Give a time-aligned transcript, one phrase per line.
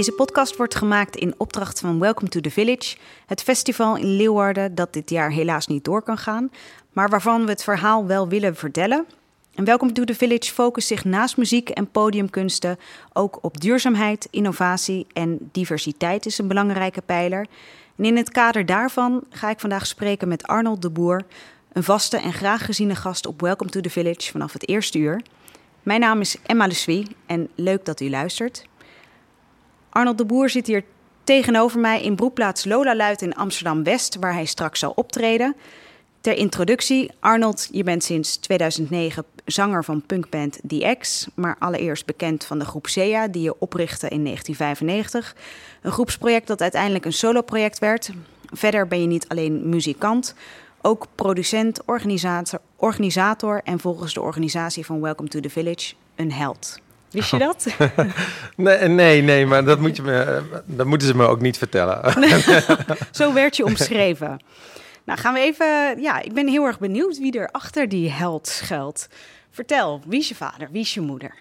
[0.00, 2.96] Deze podcast wordt gemaakt in opdracht van Welcome to the Village,
[3.26, 6.50] het festival in Leeuwarden dat dit jaar helaas niet door kan gaan,
[6.92, 9.06] maar waarvan we het verhaal wel willen vertellen.
[9.54, 12.78] En Welcome to the Village focust zich naast muziek en podiumkunsten
[13.12, 17.46] ook op duurzaamheid, innovatie en diversiteit is een belangrijke pijler.
[17.96, 21.24] En in het kader daarvan ga ik vandaag spreken met Arnold de Boer,
[21.72, 25.22] een vaste en graag geziene gast op Welcome to the Village vanaf het eerste uur.
[25.82, 28.68] Mijn naam is Emma Leswie en leuk dat u luistert.
[29.90, 30.84] Arnold de Boer zit hier
[31.24, 35.56] tegenover mij in broekplaats Lola Luid in Amsterdam-West, waar hij straks zal optreden.
[36.20, 42.44] Ter introductie, Arnold, je bent sinds 2009 zanger van punkband The X, maar allereerst bekend
[42.44, 45.36] van de groep SEA, die je oprichtte in 1995.
[45.82, 48.10] Een groepsproject dat uiteindelijk een soloproject werd.
[48.52, 50.34] Verder ben je niet alleen muzikant,
[50.80, 56.80] ook producent, organisator, organisator en volgens de organisatie van Welcome to the Village een held.
[57.10, 57.66] Wist je dat?
[58.56, 62.12] nee, nee, nee, maar dat, moet je me, dat moeten ze me ook niet vertellen.
[63.10, 64.40] Zo werd je omschreven.
[65.04, 66.00] Nou, gaan we even.
[66.00, 69.08] Ja, ik ben heel erg benieuwd wie er achter die held schuilt.
[69.50, 71.34] Vertel, wie is je vader, wie is je moeder?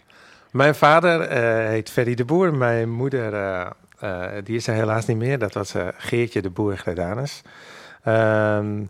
[0.51, 2.53] Mijn vader uh, heet Ferry de Boer.
[2.53, 3.69] Mijn moeder, uh,
[4.03, 5.39] uh, die is er helaas niet meer.
[5.39, 7.41] Dat was Geertje de Boer Gredanus.
[8.03, 8.81] Ehm,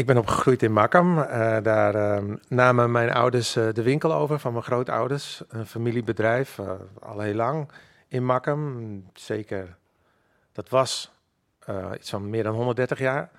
[0.00, 1.14] ik ben opgegroeid in Makkum.
[1.62, 5.42] daar ehm, namen mijn ouders de winkel over van mijn grootouders.
[5.48, 6.58] Een familiebedrijf,
[7.00, 7.68] al heel lang
[8.08, 9.04] in Makkum.
[9.14, 9.76] Zeker,
[10.52, 11.10] dat was
[11.94, 13.30] iets van meer dan 130 jaar.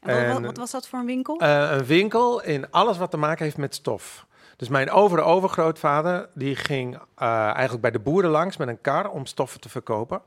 [0.00, 1.42] En wat, wat, was dat voor een winkel?
[1.42, 4.26] Een winkel in alles wat te maken heeft met stof.
[4.56, 9.60] Dus mijn over-overgrootvader die ging eigenlijk bij de boeren langs met een kar om stoffen
[9.60, 10.22] te verkopen.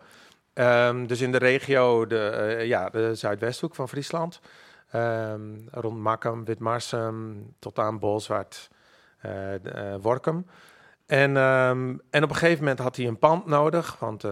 [0.53, 4.39] Um, dus in de regio, de, ja, de Zuidwesthoek van Friesland.
[4.95, 8.69] Um, rond Makkum, Witmarsum, tot aan Bolzwart,
[10.01, 10.45] Workum.
[11.05, 14.25] En, um, en op een gegeven moment had hij een pand nodig want,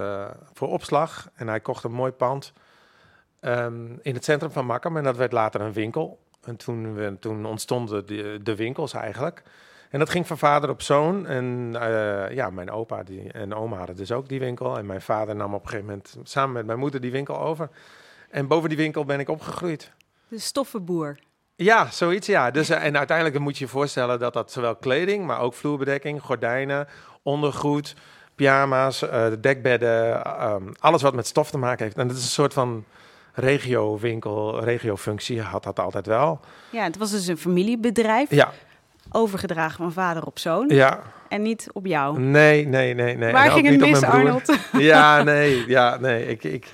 [0.53, 1.29] voor opslag.
[1.33, 2.53] En hij kocht een mooi pand
[3.41, 4.97] um, in het centrum van Makkum.
[4.97, 6.19] En dat werd later een winkel.
[6.43, 9.43] En toen, toen ontstonden de, de, winkels eigenlijk.
[9.89, 11.27] En dat ging van vader op zoon.
[11.27, 11.71] En
[12.31, 14.77] ja, mijn opa die, en oma hadden dus ook die winkel.
[14.77, 17.69] En mijn vader nam op een gegeven moment samen met mijn moeder die winkel over.
[18.29, 19.91] En boven die winkel ben ik opgegroeid.
[20.35, 21.19] De stoffenboer.
[21.55, 22.51] Ja, zoiets ja.
[22.51, 26.21] Dus, uh, en uiteindelijk moet je je voorstellen dat dat zowel kleding, maar ook vloerbedekking,
[26.21, 26.87] gordijnen,
[27.23, 27.95] ondergoed,
[28.35, 31.97] pyjama's, uh, dekbedden, um, alles wat met stof te maken heeft.
[31.97, 32.83] En dat is een soort van
[33.33, 36.39] regiowinkel, regiofunctie had dat altijd wel.
[36.69, 38.29] Ja, het was dus een familiebedrijf.
[38.29, 38.51] Ja.
[39.11, 40.69] Overgedragen van vader op zoon.
[40.69, 41.01] Ja.
[41.29, 42.19] En niet op jou.
[42.19, 43.31] Nee, nee, nee, nee.
[43.31, 44.57] Waar ging het mis, Arnold?
[44.71, 46.27] Ja, nee, ja, nee.
[46.27, 46.67] Ik, ik,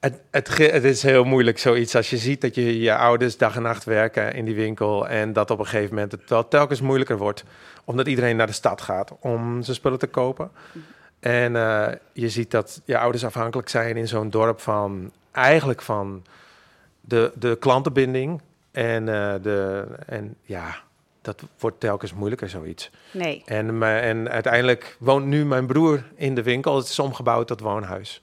[0.00, 3.56] het, het, het, is heel moeilijk zoiets als je ziet dat je je ouders dag
[3.56, 6.80] en nacht werken in die winkel en dat op een gegeven moment het wel telkens
[6.80, 7.44] moeilijker wordt
[7.84, 10.50] omdat iedereen naar de stad gaat om zijn spullen te kopen.
[11.20, 16.24] En uh, je ziet dat je ouders afhankelijk zijn in zo'n dorp van eigenlijk van
[17.00, 18.40] de, de klantenbinding.
[18.70, 20.76] En, uh, de, en ja,
[21.22, 22.90] dat wordt telkens moeilijker, zoiets.
[23.12, 23.42] Nee.
[23.46, 26.76] En, en uiteindelijk woont nu mijn broer in de winkel.
[26.76, 28.22] Het is omgebouwd tot woonhuis.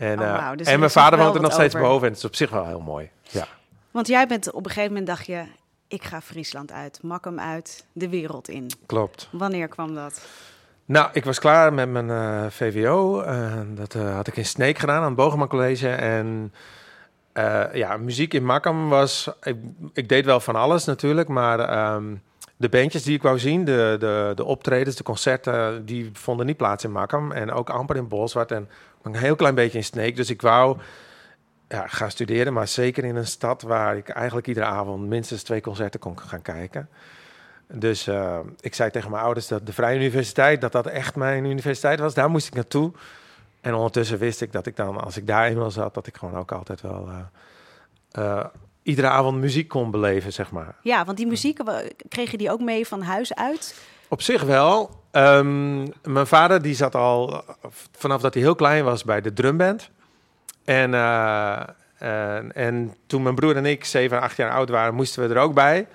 [0.00, 0.58] En, oh, wow.
[0.58, 2.06] dus en mijn vader woont er nog steeds boven.
[2.06, 3.10] En het is op zich wel heel mooi.
[3.22, 3.46] Ja.
[3.90, 5.42] Want jij bent op een gegeven moment dacht je...
[5.88, 8.70] ik ga Friesland uit, Makkum uit, de wereld in.
[8.86, 9.28] Klopt.
[9.32, 10.20] Wanneer kwam dat?
[10.84, 13.22] Nou, ik was klaar met mijn uh, VWO.
[13.22, 15.88] Uh, dat uh, had ik in Sneek gedaan aan het Bogeman College.
[15.88, 16.52] En
[17.72, 19.30] ja, muziek in Makkum was...
[19.42, 19.56] Ik,
[19.92, 22.22] ik, deed wel van alles natuurlijk, maar um,
[22.60, 23.64] de bandjes die ik wou zien...
[23.64, 27.32] De, de, de optredens, de concerten, die vonden niet plaats in Makkum.
[27.32, 28.68] En ook amper in Bolsward en
[29.02, 30.16] een heel klein beetje in Sneek.
[30.16, 30.78] Dus ik wou
[31.68, 33.62] ja, gaan studeren, maar zeker in een stad...
[33.62, 36.88] waar ik eigenlijk iedere avond minstens twee concerten kon gaan kijken...
[37.72, 41.44] Dus uh, ik zei tegen mijn ouders dat de Vrije Universiteit, dat dat echt mijn
[41.44, 42.14] universiteit was.
[42.14, 42.92] Daar moest ik naartoe.
[43.60, 46.36] En ondertussen wist ik dat ik dan, als ik daar eenmaal zat, dat ik gewoon
[46.36, 47.18] ook altijd wel uh,
[48.18, 48.44] uh,
[48.90, 50.74] iedere avond muziek kon beleven, zeg maar.
[50.82, 51.58] Ja, want die muziek,
[52.08, 53.74] kreeg je die ook mee van huis uit?
[54.08, 54.90] Op zich wel.
[55.12, 57.44] Um, mijn vader die zat al
[57.96, 59.90] vanaf dat hij heel klein was bij de drumband.
[60.64, 60.94] En,
[61.98, 65.40] en, en toen mijn broer en ik zeven, acht jaar oud waren, moesten we er
[65.40, 65.86] ook bij.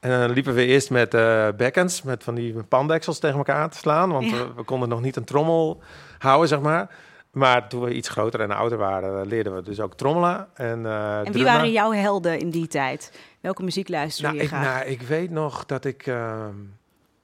[0.00, 3.70] En dan liepen we eerst met uh, bekkens, met van die pandeksels tegen elkaar aan
[3.70, 4.12] te slaan.
[4.12, 4.36] Want ja.
[4.36, 5.82] we, we, konden nog niet een trommel
[6.18, 6.90] houden, zeg maar.
[7.36, 10.48] Maar toen we iets groter en ouder waren, leerden we dus ook trommelen.
[10.54, 11.52] En, uh, en wie drummen.
[11.52, 13.18] waren jouw helden in die tijd?
[13.40, 14.78] Welke muziek luisterde nou, je ik, graag?
[14.78, 16.46] Nou, ik weet nog dat ik uh,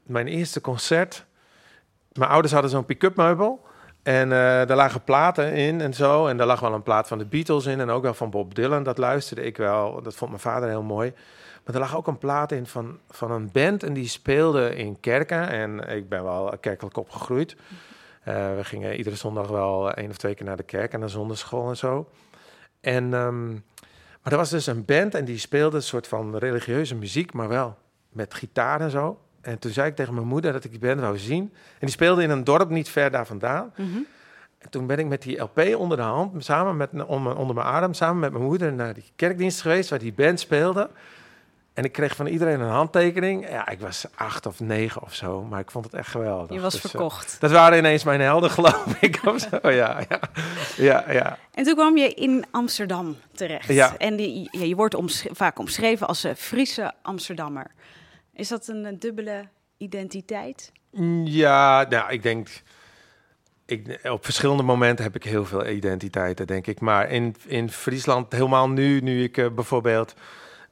[0.02, 1.24] mijn eerste concert...
[2.12, 3.64] Mijn ouders hadden zo'n pick-up meubel.
[4.02, 6.26] En uh, daar lagen platen in en zo.
[6.26, 8.54] En daar lag wel een plaat van de Beatles in en ook wel van Bob
[8.54, 8.82] Dylan.
[8.82, 10.02] Dat luisterde ik wel.
[10.02, 11.12] Dat vond mijn vader heel mooi.
[11.64, 15.00] Maar er lag ook een plaat in van, van een band en die speelde in
[15.00, 15.48] kerken.
[15.48, 17.56] En ik ben wel kerkelijk opgegroeid.
[18.24, 21.68] We gingen iedere zondag wel één of twee keer naar de kerk en naar zondagschool
[21.68, 22.08] en zo.
[22.80, 23.52] En, ehm,
[24.22, 27.48] maar er was dus een band en die speelde een soort van religieuze muziek, maar
[27.48, 27.78] wel
[28.08, 29.20] met gitaar en zo.
[29.40, 31.42] En toen zei ik tegen mijn moeder dat ik die band wou zien.
[31.52, 33.72] En die speelde in een dorp niet ver daar vandaan.
[33.76, 33.98] Mhm.
[34.58, 37.94] En toen ben ik met die LP onder de hand, samen met, onder mijn adem,
[37.94, 40.90] samen met mijn moeder naar die kerkdienst geweest waar die band speelde.
[41.74, 43.48] En ik kreeg van iedereen een handtekening.
[43.48, 46.56] Ja, ik was acht of negen of zo, maar ik vond het echt geweldig.
[46.56, 47.36] Je was Dus, eh, verkocht.
[47.40, 49.20] dat waren ineens mijn helden, geloof ik.
[49.26, 49.70] Of zo.
[49.70, 50.20] Ja, ja,
[50.76, 51.38] ja, ja.
[51.54, 53.68] En toen kwam je in Amsterdam terecht.
[53.68, 53.96] Ja.
[53.96, 57.66] En die, ja, je wordt omsch- vaak omschreven als een Friese Amsterdammer.
[58.34, 60.72] Is dat een, eh, dubbele identiteit?
[61.24, 62.48] Ja, nou, ik denk.
[63.66, 66.80] Ik, op verschillende momenten heb ik heel veel identiteiten, denk ik.
[66.80, 70.14] Maar in, in Friesland, helemaal nu, nu ik eh, bijvoorbeeld.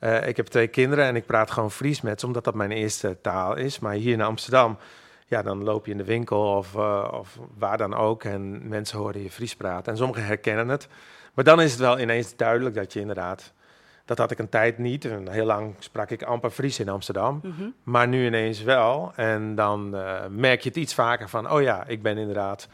[0.00, 2.70] Eh, ik heb twee kinderen en ik praat gewoon Fries met ze, omdat dat mijn
[2.70, 3.78] eerste taal is.
[3.78, 4.78] Maar hier in Amsterdam,
[5.26, 8.24] ja, dan loop je in de winkel of, eh, of waar dan ook.
[8.24, 9.92] En mensen horen je Fries praten.
[9.92, 10.88] En sommigen herkennen het.
[11.34, 13.52] Maar dan is het wel ineens duidelijk dat je inderdaad.
[14.04, 15.04] Dat had ik een tijd niet.
[15.04, 17.40] En heel lang sprak ik amper Fries in Amsterdam.
[17.42, 17.68] Mhm.
[17.82, 19.12] Maar nu ineens wel.
[19.16, 22.68] En dan eh, merk je het iets vaker van, oh ja, ik ben inderdaad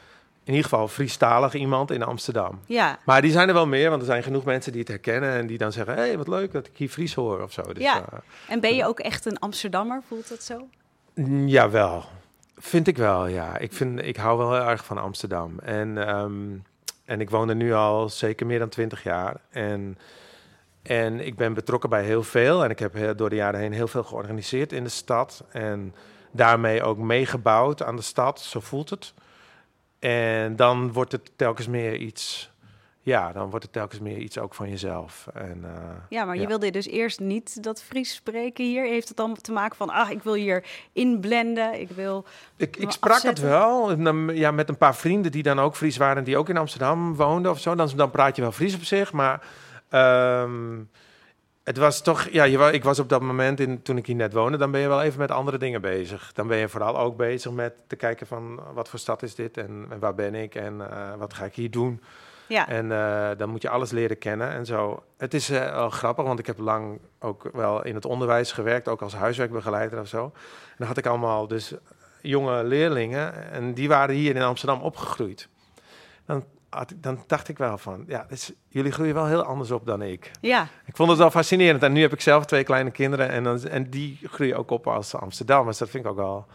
[0.47, 2.61] in ieder geval Friestalig iemand in Amsterdam.
[2.67, 5.33] Ja, Maar die zijn er wel meer, want er zijn genoeg mensen die het herkennen
[5.33, 7.63] en die dan zeggen, hé, hey, wat leuk dat ik hier Fries hoor of zo.
[7.63, 7.97] Dus, Ja.
[8.13, 10.03] eh, en ben je ook echt een Amsterdammer?
[10.09, 10.69] Voelt dat zo?
[11.15, 12.05] Mm, Jawel,
[12.57, 13.59] vind ik wel, ja.
[13.59, 15.59] Ik, vind, ik hou wel heel erg van Amsterdam.
[15.59, 16.33] En, ehm,
[17.05, 19.37] en ik woon er nu al zeker meer dan twintig jaar.
[19.51, 19.99] En,
[20.83, 22.65] en ik ben betrokken bij heel veel.
[22.65, 25.45] En ik heb door de jaren heen heel veel georganiseerd in de stad.
[25.51, 25.95] En
[26.31, 29.15] daarmee ook meegebouwd aan de stad, zo voelt het.
[29.99, 32.51] En dan wordt het telkens meer iets...
[33.03, 35.29] Ja, dan wordt het telkens meer iets ook van jezelf.
[35.35, 38.85] En, eh, Ja, maar je wilde dus eerst niet dat Fries spreken hier.
[38.85, 42.25] Heeft het dan te maken van, ah, ik wil hier inblenden, ik wil...
[42.57, 43.45] Ik, sprak afzetten?
[43.45, 44.01] het wel
[44.33, 46.25] ja, met een paar vrienden die dan ook Fries waren...
[46.25, 47.75] die ook in Amsterdam woonden of zo.
[47.75, 49.47] Dan, dan praat je wel Fries op zich, maar...
[49.89, 50.79] ehm,
[51.67, 52.29] het was toch...
[52.31, 54.59] Ja, je, ik was op dat moment, in, toen ik hier net woonde...
[54.59, 56.33] dan ben je wel even met andere dingen bezig.
[56.33, 58.61] Dan ben je vooral ook bezig met te kijken van...
[58.75, 61.55] wat voor stad is dit en, en waar ben ik en eh, wat ga ik
[61.55, 62.03] hier doen...
[62.49, 65.03] Ja, En eh, dan moet je alles leren kennen en zo.
[65.17, 68.89] Het is eh, wel grappig, want ik heb lang ook wel in het onderwijs gewerkt,
[68.89, 70.25] ook als huiswerkbegeleider of zo.
[70.25, 71.75] En dan had ik allemaal dus
[72.21, 75.49] jonge leerlingen en die waren hier in Amsterdam opgegroeid.
[76.27, 76.45] Dan,
[76.97, 80.31] dan dacht ik wel van, ja, is- jullie groeien wel heel anders op dan ik.
[80.41, 81.83] ja, Ik vond het wel fascinerend.
[81.83, 84.87] En nu heb ik zelf twee kleine kinderen en, dan, en die groeien ook op
[84.87, 85.79] als Amsterdammers.
[85.79, 86.47] Dat vind ik ook wel,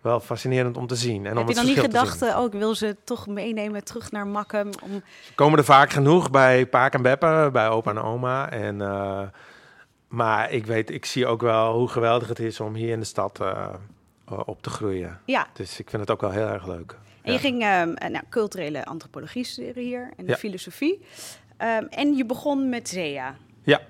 [0.00, 1.26] wel fascinerend om te zien.
[1.26, 4.10] En om Heb je dan niet gedacht, eh, oh, ik wil ze toch meenemen terug
[4.10, 4.70] naar Makkum?
[4.82, 5.02] Om...
[5.22, 8.50] Ze komen er vaak genoeg bij Paak en Beppe, bij opa en oma.
[8.50, 9.20] En, eh,
[10.08, 13.06] maar ik weet, ik zie ook wel hoe geweldig het is om hier in de
[13.06, 13.68] stad eh,
[14.46, 15.20] op te groeien.
[15.24, 16.96] Ja, Dus ik vind het ook wel heel erg leuk.
[17.26, 20.36] En je ging eh, nou, culturele antropologie studeren hier en Ja.
[20.36, 21.00] filosofie.
[21.56, 23.34] Ehm, en je begon met Zea.
[23.62, 23.80] Ja.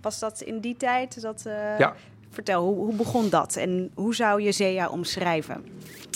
[0.00, 1.20] Was dat in die tijd?
[1.22, 1.94] Dat, eh, Ja.
[2.30, 3.56] Vertel, hoe, hoe begon dat?
[3.56, 5.64] En hoe zou je Zea omschrijven?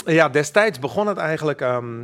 [0.06, 1.61] Ja, destijds begon het eigenlijk.
[1.61, 2.00] ehm,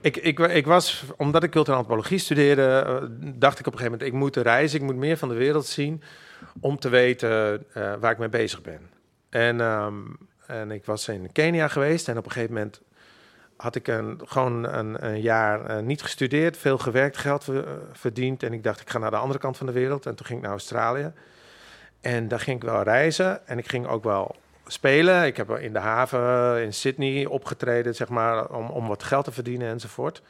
[0.00, 3.02] ik, ik, ik was, omdat ik culturele antropologie studeerde, eh,
[3.34, 5.66] dacht ik op een gegeven moment: ik moet reizen, ik moet meer van de wereld
[5.66, 6.02] zien
[6.60, 7.64] om te weten
[8.00, 8.80] waar ik mee bezig ben.
[9.30, 9.60] En,
[10.46, 12.80] en ik was in Kenia geweest en op een gegeven moment
[13.62, 17.58] had ik een, gewoon een, een jaar eh, niet gestudeerd, veel gewerkt, geld eh,
[17.92, 18.42] verdiend.
[18.42, 20.06] En ik dacht, ik ga naar de andere kant van de wereld.
[20.06, 21.12] En toen ging ik naar Australië.
[22.00, 23.46] En daar ging ik wel reizen.
[23.46, 25.26] En ik ging ook wel spelen.
[25.26, 29.32] Ik heb in de haven in Sydney opgetreden, zeg maar, om, om wat geld te
[29.32, 30.22] verdienen enzovoort.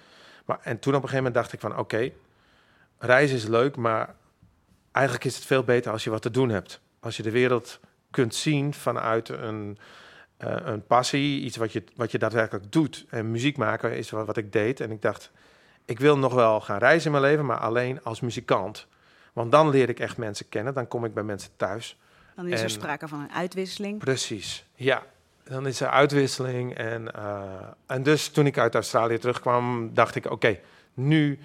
[0.45, 2.11] Maar, en toen op een gegeven moment dacht ik van, oké,
[2.99, 4.15] reizen is leuk, maar
[4.93, 6.81] eigenlijk is het veel beter als je wat te doen hebt.
[7.01, 9.79] Als je de wereld kunt zien vanuit een,
[10.43, 13.07] eh, een passie, iets wat je, wat je daadwerkelijk doet.
[13.09, 14.81] En muziek maken is wat, wat ik deed.
[14.81, 15.31] En ik dacht,
[15.85, 18.87] ik wil nog wel gaan reizen in mijn leven, maar alleen als muzikant.
[19.33, 21.99] Want dan leer ik echt mensen kennen, dan kom ik bij mensen thuis.
[22.37, 23.99] Dan is er sprake van een uitwisseling.
[23.99, 25.03] Precies, ja.
[25.45, 26.75] Dan is er uitwisseling.
[26.75, 27.43] En, eh,
[27.87, 30.59] en dus toen ik uit Australië terugkwam, dacht ik: oké,
[30.95, 31.39] nu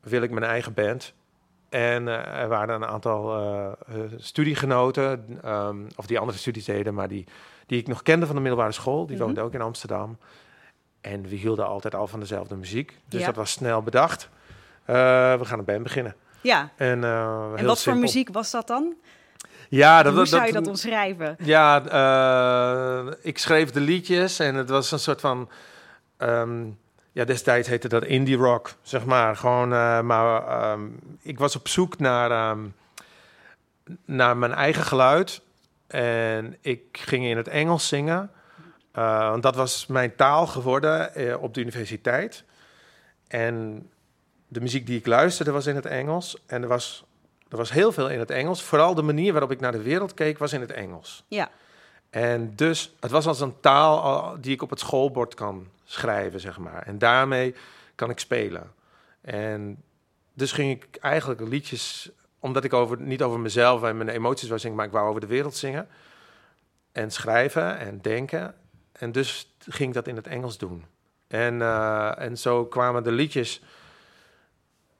[0.00, 1.12] wil ik mijn eigen band.
[1.68, 3.76] En eh, er waren een aantal
[4.16, 7.26] studiegenoten, ehm, of die andere studies deden, maar die,
[7.70, 9.06] die ik nog kende van de middelbare school.
[9.06, 9.24] Die Mhm.
[9.24, 10.18] woonden ook in Amsterdam.
[11.00, 12.98] En we hielden altijd al van dezelfde muziek.
[13.08, 13.26] Dus Ja.
[13.26, 14.28] dat was snel bedacht.
[14.84, 14.94] Eh,
[15.34, 16.14] we gaan een band beginnen.
[16.40, 18.94] Ja, En, eh, en heel wat voor muziek was dat dan?
[19.68, 21.36] Ja, dat, hoe dat, zou je dat omschrijven?
[21.42, 21.84] ja,
[23.06, 25.48] eh, ik schreef de liedjes en het was een soort van.
[26.16, 26.64] ehm,
[27.12, 29.36] ja, destijds heette dat indie rock, zeg maar.
[29.36, 29.68] Gewoon,
[30.06, 30.80] maar ehm,
[31.22, 32.60] ik was op zoek naar, ehm,
[34.04, 35.40] naar mijn eigen geluid.
[35.90, 38.30] En ik ging in het Engels zingen.
[38.98, 42.44] Uh, want dat was mijn taal geworden uh, op de universiteit.
[43.28, 43.88] En
[44.48, 46.42] de muziek die ik luisterde was in het Engels.
[46.46, 47.04] En er was,
[47.48, 48.62] er was heel veel in het Engels.
[48.62, 51.24] Vooral de manier waarop ik naar de wereld keek was in het Engels.
[51.28, 51.50] Ja.
[52.10, 56.58] En dus, het was als een taal die ik op het schoolbord kan schrijven, zeg
[56.58, 56.82] maar.
[56.82, 57.54] En daarmee
[57.94, 58.72] kan ik spelen.
[59.20, 59.82] En
[60.32, 64.60] dus ging ik eigenlijk liedjes, omdat ik over, niet over mezelf en mijn emoties wou
[64.60, 65.88] zingen, maar ik wou over de wereld zingen.
[66.92, 68.54] En schrijven en denken.
[68.92, 70.84] En dus ging ik dat in het Engels doen.
[71.26, 73.62] En, uh, en zo kwamen de liedjes.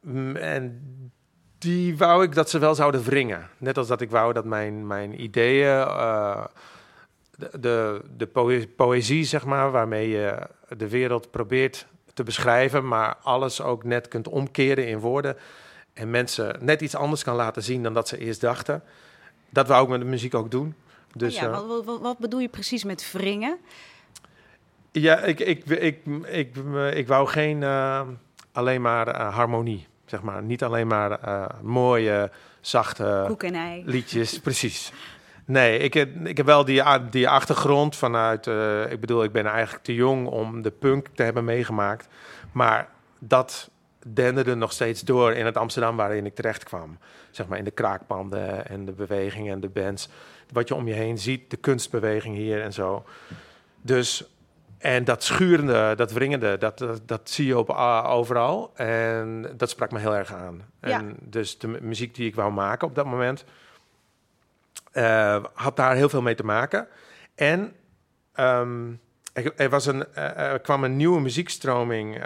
[0.00, 0.82] Mm, en
[1.58, 3.48] die wou ik dat ze wel zouden wringen.
[3.58, 5.86] Net als dat ik wou dat mijn, mijn ideeën,
[7.36, 13.60] de, de, de poëzie, zeg maar, waarmee je de wereld probeert te beschrijven, maar alles
[13.60, 15.36] ook net kunt omkeren in woorden.
[16.00, 18.82] En mensen net iets anders kan laten zien dan dat ze eerst dachten.
[19.50, 20.74] Dat wou ik met de muziek ook doen.
[21.14, 23.58] Dus, oh ja, wat, wat, wat, bedoel je precies met wringen?
[24.92, 26.56] Ja, ik, ik, ik, ik,
[26.92, 28.00] ik, wou geen uh,
[28.52, 30.42] alleen maar uh, harmonie, zeg maar.
[30.42, 31.18] Niet alleen maar
[31.62, 32.30] mooie,
[32.60, 33.36] zachte
[33.84, 34.40] liedjes.
[34.40, 34.92] Precies.
[35.44, 38.46] Nee, ik heb, ik heb wel die, die achtergrond vanuit...
[38.90, 42.08] ik bedoel, ik ben eigenlijk te jong om de punk te hebben meegemaakt.
[42.52, 42.88] Maar
[43.18, 43.69] dat
[44.06, 46.98] denderde nog steeds door in het Amsterdam waarin ik terecht kwam.
[47.30, 50.08] Zeg maar in de kraakpanden en de bewegingen en de bands.
[50.52, 53.04] Wat je om je heen ziet, de kunstbeweging hier en zo.
[53.82, 54.30] Dus
[54.78, 58.72] en dat schurende, dat wringende, dat, dat, dat zie je op, uh, overal.
[58.74, 60.62] En dat sprak me heel erg aan.
[60.80, 60.98] Ja.
[60.98, 63.44] En dus de muziek die ik wou maken op dat moment,
[64.92, 66.88] uh, had daar heel veel mee te maken.
[67.34, 67.72] En
[68.36, 69.00] um,
[69.32, 72.24] er, er, was een, uh, er kwam een nieuwe muziekstroming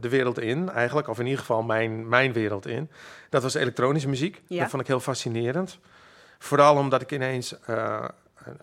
[0.00, 1.08] de wereld in, eigenlijk.
[1.08, 2.90] Of in ieder geval mijn, mijn wereld in.
[3.28, 4.42] Dat was elektronische muziek.
[4.46, 4.60] Ja.
[4.60, 5.78] Dat vond ik heel fascinerend.
[6.38, 7.54] Vooral omdat ik ineens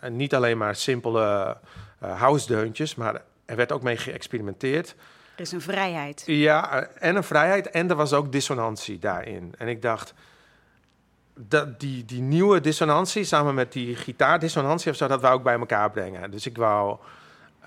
[0.09, 1.57] niet alleen maar simpele
[2.03, 4.95] uh, house-deuntjes, maar er werd ook mee geëxperimenteerd.
[5.35, 6.23] Er is een vrijheid.
[6.25, 7.69] Ja, en een vrijheid.
[7.69, 9.53] En er was ook dissonantie daarin.
[9.57, 10.13] En ik dacht,
[11.33, 15.59] dat die, die nieuwe dissonantie samen met die gitaardissonantie of zo, dat wou ik bij
[15.59, 16.31] elkaar brengen.
[16.31, 16.97] Dus ik wou,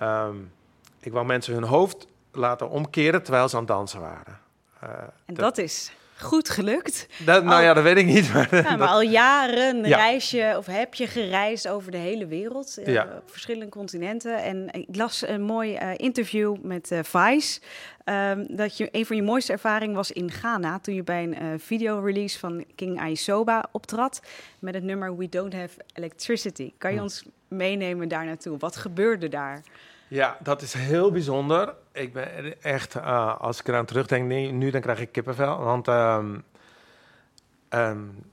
[0.02, 0.52] um,
[1.00, 4.38] ik wou mensen hun hoofd laten omkeren terwijl ze aan het dansen waren.
[4.84, 4.90] Uh,
[5.26, 7.06] en dat, is goed gelukt.
[7.24, 8.32] Dat, nou ja, dat weet ik niet.
[8.32, 12.78] Maar, ja, maar al jaren reis je of heb je gereisd over de hele wereld,
[12.78, 13.08] uh, ja.
[13.16, 14.42] op verschillende continenten.
[14.42, 17.60] En ik las een mooi uh, interview met uh, Vice.
[18.04, 21.60] Um, dat je een van je mooiste ervaringen was in Ghana toen je bij een
[21.60, 24.22] video-release van King Aisoba optrad
[24.58, 26.72] met het nummer We Don't Have Electricity.
[26.78, 27.02] Kan je hm.
[27.02, 28.58] ons meenemen daar naartoe?
[28.58, 29.62] Wat gebeurde daar?
[30.08, 31.74] Ja, dat is heel bijzonder.
[32.00, 35.58] Ik ben echt, uh, als ik eraan terugdenk, nu dan krijg ik kippenvel.
[35.58, 36.44] Want um,
[37.70, 38.24] um,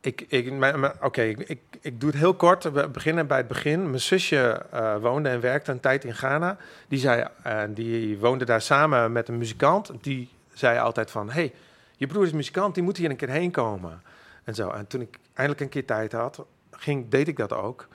[0.00, 0.52] ik, ik,
[1.00, 2.72] oké, ik, ik, doe het heel kort.
[2.72, 3.88] We beginnen bij het begin.
[3.88, 6.56] Mijn zusje uh, woonde en werkte een tijd in Ghana.
[6.88, 9.90] Die, zei, uh, die woonde daar samen met een muzikant.
[10.00, 11.52] Die zei altijd van, hey,
[11.96, 14.02] je broer is muzikant, die moet hier een keer heen komen.
[14.44, 14.70] En zo.
[14.70, 17.88] En toen ik eindelijk een keer tijd had, ging, deed ik dat ook.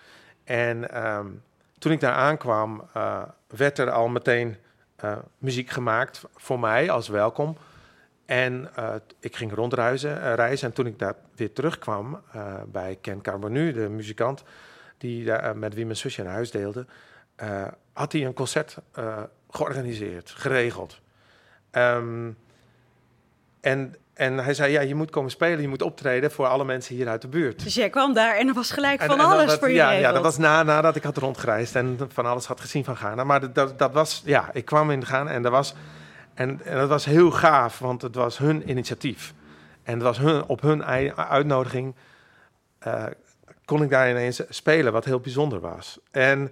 [0.44, 1.42] En um,
[1.80, 4.58] toen ik daar aankwam, uh, werd er al meteen
[5.04, 7.58] uh, muziek gemaakt voor mij als welkom.
[8.26, 10.68] En uh, ik ging rondreizen reizen.
[10.68, 12.22] En toen ik daar weer terugkwam
[12.68, 14.44] bij Ken Carbonu, de muzikant
[14.98, 16.86] die daar, met wie mijn zusje een huis deelde,
[17.94, 18.78] had hij een concert
[19.50, 21.02] georganiseerd, geregeld.
[21.72, 22.38] Um,
[23.62, 26.96] en en hij zei, ja, je moet komen spelen, je moet optreden voor alle mensen
[26.96, 27.64] hier uit de buurt.
[27.64, 30.24] Dus jij kwam daar en er was gelijk van alles voor je ja, ja, dat
[30.24, 33.24] was na, nadat ik had rondgereisd en van alles had gezien van Ghana.
[33.24, 35.74] Maar dat, dat was, ja, ik kwam in Ghana en dat was,
[36.34, 39.34] en, en dat was heel gaaf, want het was hun initiatief.
[39.84, 40.86] En het was hun, op hun
[41.16, 41.96] uitnodiging
[42.88, 43.04] uh,
[43.66, 46.00] kon ik daar ineens spelen, wat heel bijzonder was.
[46.12, 46.52] En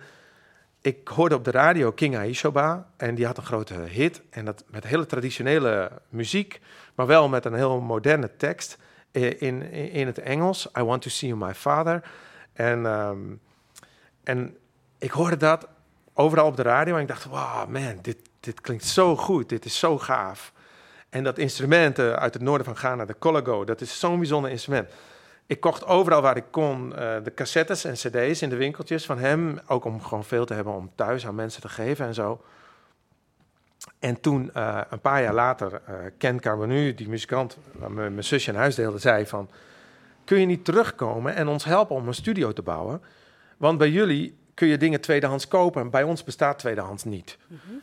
[0.81, 4.21] ik hoorde op de radio King Aishoba en die had een grote hit.
[4.29, 6.61] En dat met hele traditionele muziek,
[6.95, 8.77] maar wel met een heel moderne tekst
[9.11, 10.69] in, in, in het Engels.
[10.77, 12.03] I want to see you, my father.
[12.53, 13.41] En, um,
[14.23, 14.57] en
[14.97, 15.67] ik hoorde dat
[16.13, 19.65] overal op de radio en ik dacht, wow man, dit, dit klinkt zo goed, dit
[19.65, 20.53] is zo gaaf.
[21.09, 24.51] En dat instrument uh, uit het noorden van Ghana, de Colago, dat is zo'n bijzonder
[24.51, 24.89] instrument.
[25.49, 29.17] Ik kocht overal waar ik kon uh, de cassettes en cd's in de winkeltjes van
[29.17, 29.59] hem.
[29.67, 32.41] Ook om gewoon veel te hebben om thuis aan mensen te geven en zo.
[33.99, 38.51] En toen, uh, een paar jaar later, uh, Ken Carbonu, die muzikant, waar mijn zusje
[38.51, 39.49] in huis deelde, zei van...
[40.23, 43.01] Kun je niet terugkomen en ons helpen om een studio te bouwen?
[43.57, 45.89] Want bij jullie kun je dingen tweedehands kopen.
[45.89, 47.37] Bij ons bestaat tweedehands niet.
[47.47, 47.81] Mm -hmm.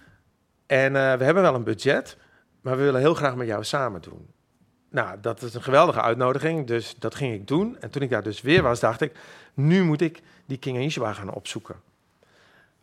[0.67, 2.17] En we hebben wel een budget,
[2.61, 4.35] maar we willen heel graag met jou samen doen.
[4.97, 7.77] Nou, dat is een geweldige uitnodiging, dus dat ging ik doen.
[7.81, 9.13] En toen ik daar dus weer was, dacht ik,
[9.55, 11.77] nu moet ik die King Ishiba gaan opzoeken.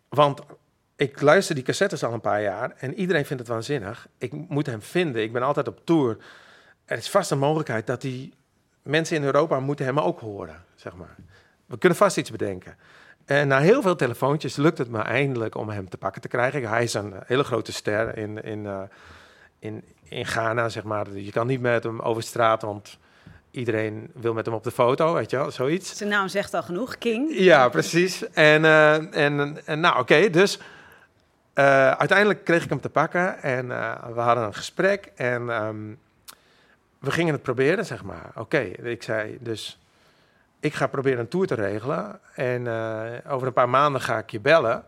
[0.10, 0.42] Want
[0.96, 4.08] ik luister die cassettes al een paar jaar en iedereen vindt het waanzinnig.
[4.18, 5.22] Ik moet hem vinden.
[5.22, 6.18] Ik ben altijd op tour.
[6.86, 8.34] Er is vast een mogelijkheid dat die
[8.82, 11.16] mensen in Europa moeten hem ook horen, zeg maar.
[11.66, 12.78] We kunnen vast iets bedenken.
[13.26, 16.70] En na heel veel telefoontjes lukt het me eindelijk om hem te pakken te krijgen.
[16.70, 18.82] Hij is een hele grote ster in, in, uh,
[19.60, 21.12] in, in Ghana, zeg maar.
[21.12, 22.98] Je kan niet met hem over straat, want
[23.52, 25.98] iedereen wil met hem op de foto, weet je wel, zoiets.
[25.98, 27.30] Zijn naam zegt al genoeg, King.
[27.34, 28.30] Ja, precies.
[28.30, 30.58] En, uh, en, en nou, oké, dus
[31.56, 36.00] uh, uiteindelijk kreeg ik hem te pakken en uh, we hadden een gesprek en um,
[37.00, 38.32] we gingen het proberen, zeg maar.
[38.36, 39.80] Oké, ik zei dus,
[40.60, 42.68] ik ga proberen een tour te regelen en
[43.28, 44.84] over een paar maanden ga ik je bellen.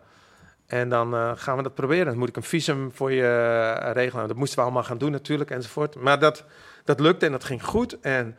[0.66, 2.06] En dan gaan we dat proberen.
[2.06, 4.28] Dan moet ik een visum voor je regelen.
[4.28, 5.96] Dat moesten we allemaal gaan doen natuurlijk enzovoort.
[5.96, 6.44] Maar dat,
[6.84, 8.00] dat lukte en dat ging goed.
[8.00, 8.38] En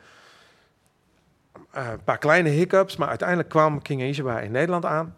[1.77, 5.17] uh, een paar kleine hiccups, maar uiteindelijk kwam King Ishiba in Nederland aan.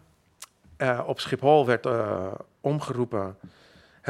[1.05, 1.87] Op Schiphol werd
[2.61, 3.37] omgeroepen.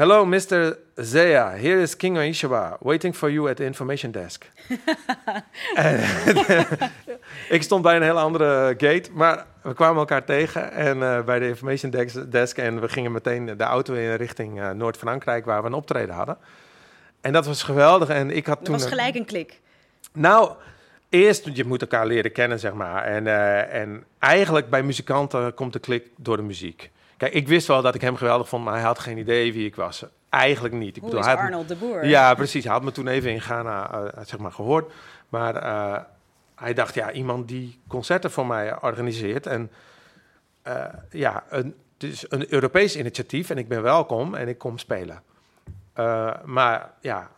[0.00, 0.76] Hello, Mr.
[0.94, 1.50] Zea.
[1.50, 4.50] Here is King Ishiba, waiting for you at the information desk.
[7.56, 11.48] ik stond bij een hele andere gate, maar we kwamen elkaar tegen en bij de
[11.48, 11.90] information
[12.28, 16.38] desk en we gingen meteen de auto in richting Noord-Frankrijk, waar we een optreden hadden.
[17.20, 18.08] En dat was geweldig.
[18.08, 18.74] En ik had dat toen.
[18.74, 19.60] was gelijk een klik.
[20.12, 20.52] Nou,
[21.08, 23.04] eerst, je moet elkaar leren kennen, zeg maar.
[23.04, 26.90] En, uh, en eigenlijk bij muzikanten komt de klik door de muziek.
[27.20, 29.66] Kijk, ik wist wel dat ik hem geweldig vond, maar hij had geen idee wie
[29.66, 30.04] ik was.
[30.28, 30.96] Eigenlijk niet.
[30.96, 32.06] Ik Hoe bedoel, is hij Arnold de Boer?
[32.06, 32.64] Ja, precies.
[32.64, 34.92] Hij had me toen even in Ghana uh, zeg maar, gehoord.
[35.28, 35.98] Maar uh,
[36.54, 39.46] hij dacht, ja, iemand die concerten voor mij organiseert.
[39.46, 39.70] En
[41.10, 45.22] ja, een, het is een Europees initiatief en ik ben welkom en ik kom spelen.
[46.44, 47.30] Maar ja,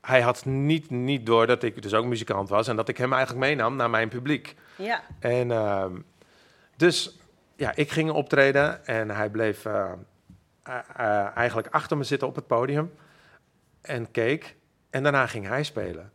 [0.00, 3.12] hij had niet, niet door dat ik dus ook muzikant was en dat ik hem
[3.12, 4.54] eigenlijk meenam naar mijn publiek.
[4.76, 5.02] Ja.
[5.18, 5.84] En uh,
[6.76, 7.18] dus
[7.56, 9.92] ja, ik ging optreden en hij bleef uh,
[11.34, 12.92] eigenlijk achter me zitten op het podium
[13.80, 14.56] en keek.
[14.90, 16.12] En daarna ging hij spelen.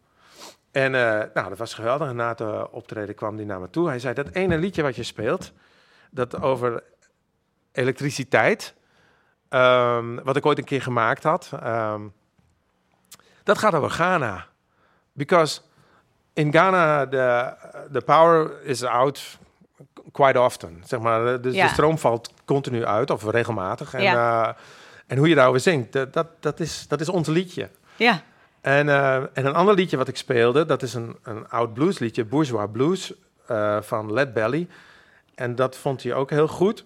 [0.72, 2.14] En nou, dat was geweldig.
[2.14, 3.88] Na het optreden kwam hij naar me toe.
[3.88, 5.52] Hij zei, dat ene liedje wat je speelt,
[6.12, 6.84] dat over
[7.72, 8.78] elektriciteit...
[9.54, 11.52] Um, wat ik ooit een keer gemaakt had.
[11.64, 12.14] Um,
[13.44, 14.48] dat gaat over Ghana.
[15.14, 15.62] Because
[16.34, 17.54] in Ghana the,
[17.92, 19.40] the power is out
[20.12, 20.82] quite often.
[20.86, 21.66] Zeg maar, dus ja.
[21.66, 23.94] de stroom valt continu uit, of regelmatig.
[23.94, 24.48] En, ja.
[24.48, 24.54] uh,
[25.08, 27.70] en hoe je daarover zingt, dat, dat, dat, is, dat is ons liedje.
[27.96, 28.22] Ja.
[28.62, 32.26] En, uh, en een ander liedje wat ik speelde, dat is een, een oud bluesliedje,
[32.26, 33.14] Bourgeois Blues,
[33.52, 34.68] uh, van Led Belly.
[35.36, 36.86] En dat vond hij ook heel goed.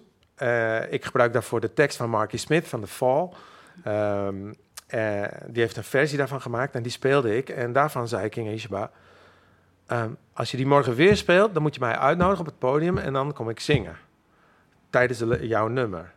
[0.90, 3.28] Ik gebruik daarvoor de tekst van Marky Smith van The Fall.
[3.86, 4.54] Um,
[4.94, 7.48] uh, die heeft een versie daarvan gemaakt en die speelde ik.
[7.48, 8.90] En daarvan zei King Ishiba...
[9.88, 12.98] Um, als je die morgen weer speelt, dan moet je mij uitnodigen op het podium...
[12.98, 13.96] en dan kom ik zingen.
[14.90, 16.12] Tijdens de, jouw nummer.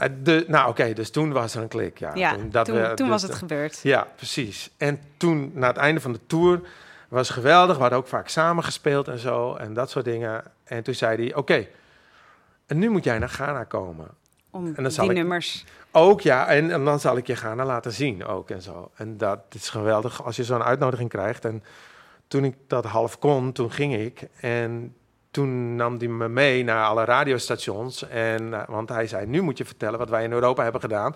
[0.00, 1.98] Uh, de, nou oké, okay, dus toen was er een klik.
[1.98, 3.80] Ja, ja toen, dat toen, we, toen dus was het gebeurd.
[3.82, 4.70] Ja, precies.
[4.76, 6.60] En toen, na het einde van de tour...
[7.08, 7.74] was geweldig.
[7.76, 9.54] We hadden ook vaak samen gespeeld en zo.
[9.54, 10.44] En dat soort dingen.
[10.64, 11.28] En toen zei hij...
[11.28, 11.70] Oké, okay,
[12.66, 14.08] en nu moet jij naar Ghana komen.
[14.50, 15.64] Om en dan die ik, nummers.
[15.90, 18.90] Ook ja, en, en, dan zal ik je Ghana laten zien ook en zo.
[18.94, 21.44] En dat is geweldig als je zo'n uitnodiging krijgt.
[21.44, 21.62] En
[22.28, 24.28] toen ik dat half kon, toen ging ik.
[24.40, 24.94] En
[25.30, 28.08] toen nam hij me mee naar alle radiostations.
[28.08, 31.14] En, want hij zei, nu moet je vertellen wat wij in Europa hebben gedaan.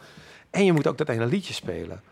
[0.51, 2.03] En je moet ook dat ene liedje spelen.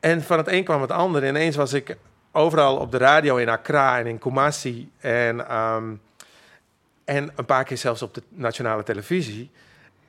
[0.00, 1.26] En van het een kwam het ander.
[1.26, 1.96] Ineens was ik
[2.32, 4.90] overal op de radio in Accra en in Kumasi.
[4.98, 5.56] En...
[5.56, 6.00] Um,
[7.10, 9.50] en een paar keer zelfs op de nationale televisie.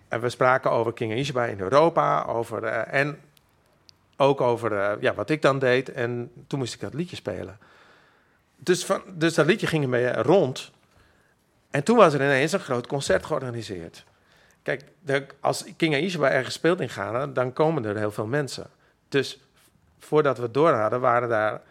[0.08, 2.24] En we spraken over King Ishiba in Europa.
[2.24, 3.20] Over, uh, en
[4.18, 5.92] ook over uh, ja, wat ik dan deed.
[5.92, 7.58] En toen moest ik dat liedje spelen.
[8.63, 10.71] Dus, van, dus dat liedje ging ermee rond.
[11.71, 14.06] En toen was er ineens een groot concert georganiseerd.
[14.63, 18.67] Kijk, de, als King Ishiba ergens speelt in Ghana, dan komen er heel veel mensen.
[19.10, 19.39] Dus
[20.00, 21.62] voordat we door hadden, waren daar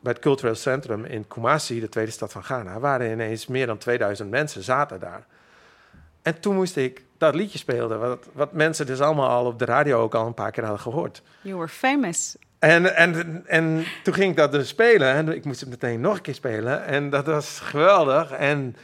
[0.00, 3.78] bij het Cultureel Centrum in Kumasi, de tweede stad van Ghana, waren ineens meer dan
[3.78, 5.26] 2000 mensen zaten daar.
[6.22, 9.64] En toen moest ik dat liedje spelen, wat, wat mensen dus allemaal al op de
[9.64, 11.22] radio ook al een paar keer hadden gehoord.
[11.40, 12.36] You were famous.
[12.64, 16.16] En, en, en toen ging ik dat dus spelen en ik moest het meteen nog
[16.16, 16.84] een keer spelen.
[16.84, 18.30] En dat was geweldig.
[18.30, 18.76] En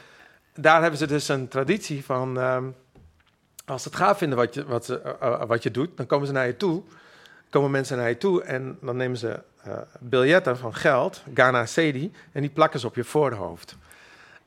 [0.55, 2.75] daar hebben ze dus een traditie van, um,
[3.65, 6.27] als ze het gaaf vinden wat je, wat, ze, uh, wat je doet, dan komen
[6.27, 6.83] ze naar je toe.
[7.51, 12.13] Komen mensen naar je toe en dan nemen ze uh, biljetten van geld, Ghana Cedi,
[12.33, 13.77] en die plakken ze op je voorhoofd.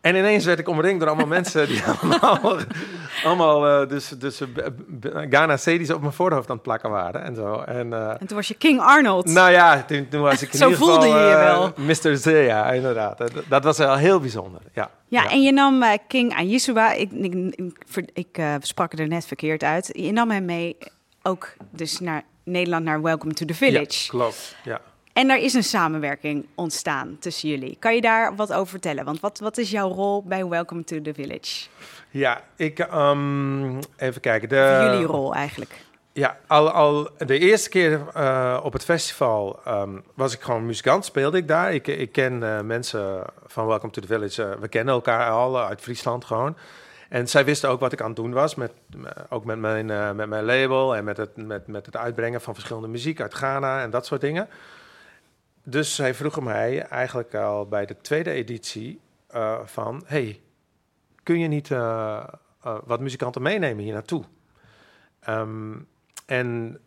[0.03, 2.57] En ineens werd ik omringd door allemaal mensen die allemaal,
[3.23, 4.47] allemaal uh, dus, dus uh,
[5.29, 7.59] Ghana Cedi's op mijn voorhoofd aan het plakken waren en zo.
[7.59, 9.25] En, uh, en toen was je King Arnold.
[9.25, 11.73] Nou ja, toen, toen was ik in zo ieder voelde geval, je je wel.
[11.75, 12.17] Mr.
[12.17, 13.17] Zea, inderdaad.
[13.17, 14.89] Dat, dat, was wel heel bijzonder, ja.
[15.07, 17.33] Ja, en je nam King Ayisuba, ik, ik,
[18.13, 20.77] ik, ik sprak er net verkeerd uit, je nam hem mee
[21.21, 24.03] ook dus naar Nederland, naar Welcome to the Village.
[24.03, 24.81] Ja, klopt, ja.
[25.13, 27.77] En er is een samenwerking ontstaan tussen jullie.
[27.79, 29.05] Kan je daar wat over vertellen?
[29.05, 31.67] Want wat, wat is jouw rol bij Welcome to the Village?
[32.09, 34.49] Ja, ik um, even kijken.
[34.49, 35.81] De, jullie rol eigenlijk.
[36.13, 41.05] Ja, al, al de eerste keer uh, op het festival um, was ik gewoon muzikant,
[41.05, 41.73] speelde ik daar.
[41.73, 44.43] Ik, ik ken uh, mensen van Welcome to the Village.
[44.43, 46.57] Uh, we kennen elkaar al uit Friesland gewoon.
[47.09, 48.71] En zij wisten ook wat ik aan het doen was, met,
[49.29, 52.87] ook met mijn, met mijn label en met het, met, met het uitbrengen van verschillende
[52.87, 54.49] muziek uit Ghana en dat soort dingen.
[55.63, 58.99] Dus zij vroegen mij eigenlijk al bij de tweede editie
[59.35, 60.03] uh, van...
[60.05, 60.41] hey,
[61.23, 62.23] kun je niet uh,
[62.65, 64.23] uh, wat muzikanten meenemen hier naartoe?
[65.29, 65.87] Um,
[66.25, 66.79] en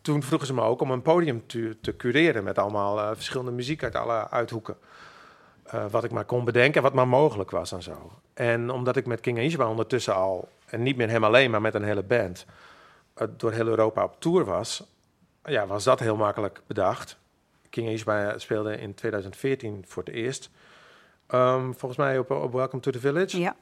[0.00, 2.44] toen vroegen ze me ook om een podium te, te cureren...
[2.44, 4.76] met allemaal verschillende muziek uit alle uithoeken.
[5.90, 8.12] wat ik maar kon bedenken en wat maar mogelijk was en zo.
[8.34, 10.48] En omdat ik met King Ishba ondertussen al...
[10.66, 12.46] en niet meer hem alleen, maar met een hele band...
[13.36, 14.84] door heel Europa op tour was...
[15.44, 17.22] ja, was dat heel makkelijk bedacht...
[17.74, 20.50] King Ishba speelde in 2014 voor het eerst.
[21.28, 23.40] Um, volgens mij op, op Welcome to the Village.
[23.40, 23.56] Ja.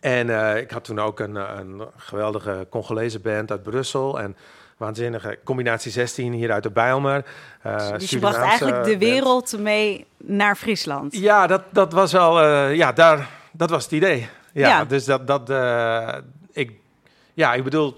[0.00, 4.20] En uh, ik had toen ook een, een geweldige Congolese band uit Brussel.
[4.20, 4.36] En
[4.76, 7.24] waanzinnige combinatie 16 hier uit de Bijlmer.
[7.66, 9.62] Uh, dus je bracht eigenlijk de wereld band.
[9.62, 11.16] mee naar Friesland.
[11.16, 12.42] Ja, dat, dat was wel...
[12.42, 14.28] Uh, ja, daar, dat was het idee.
[14.52, 14.84] Ja, ja.
[14.84, 15.26] dus dat...
[15.26, 15.50] dat
[16.52, 16.72] ik,
[17.34, 17.96] ja, ik bedoel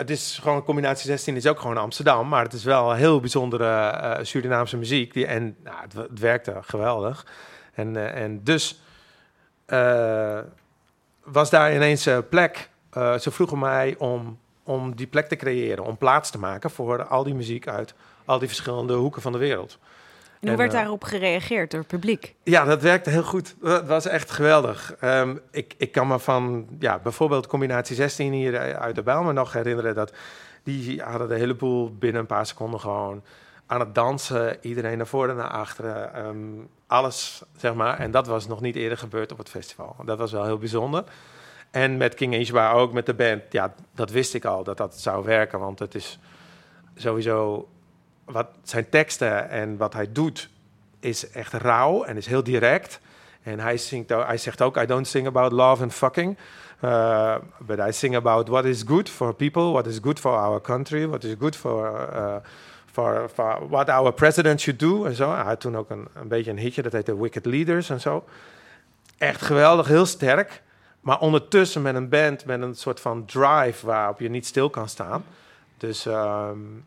[0.00, 3.20] het is gewoon een combinatie 16 is ook gewoon Amsterdam, maar het is wel heel
[3.20, 7.26] bijzondere uh, Surinaamse muziek die en nou, het, het werkte geweldig.
[7.72, 8.80] En, uh, en dus
[9.66, 10.38] uh,
[11.24, 12.70] was daar ineens een plek.
[12.92, 17.24] ze vroegen mij om, om die plek te creëren, om plaats te maken voor al
[17.24, 19.78] die muziek uit al die verschillende hoeken van de wereld.
[20.40, 22.34] En hoe werd daarop gereageerd door het publiek?
[22.42, 23.54] Ja, dat werkte heel goed.
[23.60, 24.94] Dat was echt geweldig.
[25.04, 29.32] Um, ik, ik kan me van ja, bijvoorbeeld combinatie 16 hier uit de Bijl me
[29.32, 29.94] nog herinneren...
[29.94, 30.12] dat
[30.62, 33.22] die hadden de hele boel binnen een paar seconden gewoon
[33.66, 34.56] aan het dansen.
[34.60, 36.26] Iedereen naar voren en naar achteren.
[36.26, 37.98] Um, alles, zeg maar.
[37.98, 39.96] En dat was nog niet eerder gebeurd op het festival.
[40.04, 41.04] Dat was wel heel bijzonder.
[41.70, 43.42] En met King Ishba ook, met de band.
[43.50, 45.58] Ja, dat wist ik al, dat dat zou werken.
[45.58, 46.18] Want het is
[46.94, 47.68] sowieso
[48.32, 50.48] wat zijn teksten en wat hij doet
[51.00, 53.00] is echt rauw en is heel direct.
[53.42, 56.38] En hij, zingt, hij zegt ook, I don't sing about love and fucking.
[56.84, 60.60] Uh, but I sing about what is good for people, what is good for our
[60.60, 62.36] country, what is good for, uh,
[62.92, 65.30] for, for what our president should do en zo.
[65.34, 68.24] Hij had toen ook een, een beetje een hitje, dat heette Wicked Leaders en zo.
[69.18, 70.62] Echt geweldig, heel sterk.
[71.00, 74.88] Maar ondertussen met een band, met een soort van drive waarop je niet stil kan
[74.88, 75.24] staan.
[75.76, 76.84] Dus um,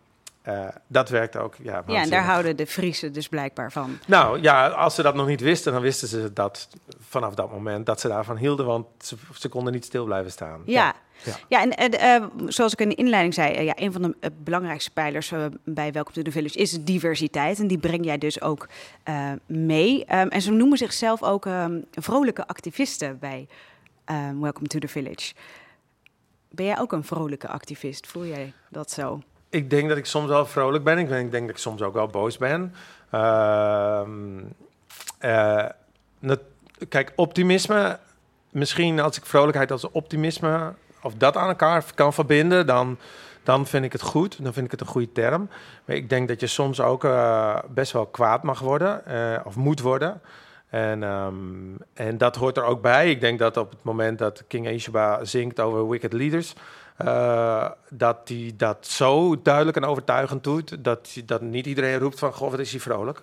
[0.47, 1.55] uh, dat werkt ook.
[1.61, 3.97] Ja, ja, en daar houden de Friesen dus blijkbaar van.
[4.07, 6.67] Nou ja, als ze dat nog niet wisten, dan wisten ze dat
[6.99, 10.61] vanaf dat moment dat ze daarvan hielden, want ze, ze konden niet stil blijven staan.
[10.65, 11.35] Ja, ja.
[11.47, 11.69] ja.
[11.69, 15.31] en uh, zoals ik in de inleiding zei, uh, ja, een van de belangrijkste pijlers
[15.63, 17.59] bij Welcome to the Village is diversiteit.
[17.59, 18.67] En die breng jij dus ook
[19.45, 19.99] mee.
[19.99, 23.47] Um, en ze noemen zichzelf ook um, vrolijke activisten bij
[24.05, 25.33] um, Welcome to the Village.
[26.49, 28.07] Ben jij ook een vrolijke activist?
[28.07, 29.21] Voel jij dat zo?
[29.53, 30.97] Ik denk dat ik soms wel vrolijk ben.
[30.97, 32.73] Ik denk, ik denk dat ik soms ook wel boos ben.
[33.13, 34.01] Uh,
[35.21, 35.65] uh,
[36.89, 37.99] kijk, optimisme.
[38.49, 42.97] Misschien als ik vrolijkheid als optimisme of dat aan elkaar kan verbinden, dan,
[43.43, 44.43] dan vind ik het goed.
[44.43, 45.49] Dan vind ik het een goede term.
[45.85, 49.55] Maar ik denk dat je soms ook uh, best wel kwaad mag worden uh, of
[49.55, 50.21] moet worden.
[50.69, 53.09] En, um, en dat hoort er ook bij.
[53.09, 56.53] Ik denk dat op het moment dat King Ishaba zingt over Wicked Leaders,
[57.01, 62.33] uh, dat hij dat zo duidelijk en overtuigend doet, dat, dat niet iedereen roept van,
[62.33, 63.21] goh, wat is hij vrolijk.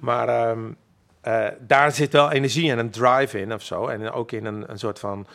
[0.00, 0.76] Maar um,
[1.24, 3.86] uh, daar zit wel energie en een drive in of zo.
[3.86, 5.26] En ook in een, een soort van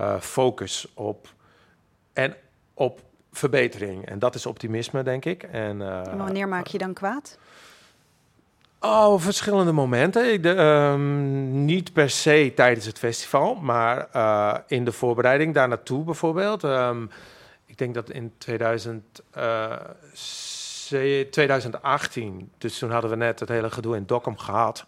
[0.00, 1.28] uh, focus op,
[2.12, 2.34] en
[2.74, 3.00] op
[3.32, 4.06] verbetering.
[4.06, 5.42] En dat is optimisme, denk ik.
[5.42, 5.78] En
[6.16, 7.38] wanneer maak je dan kwaad?
[8.86, 10.42] Oh, verschillende momenten.
[10.42, 16.04] De, um, niet per se tijdens het festival, maar uh, in de voorbereiding daar naartoe
[16.04, 16.62] bijvoorbeeld.
[16.62, 17.10] Um,
[17.66, 19.72] ik denk dat in 2000, uh,
[21.30, 24.86] 2018, dus toen hadden we net het hele gedoe in Dokkum gehad.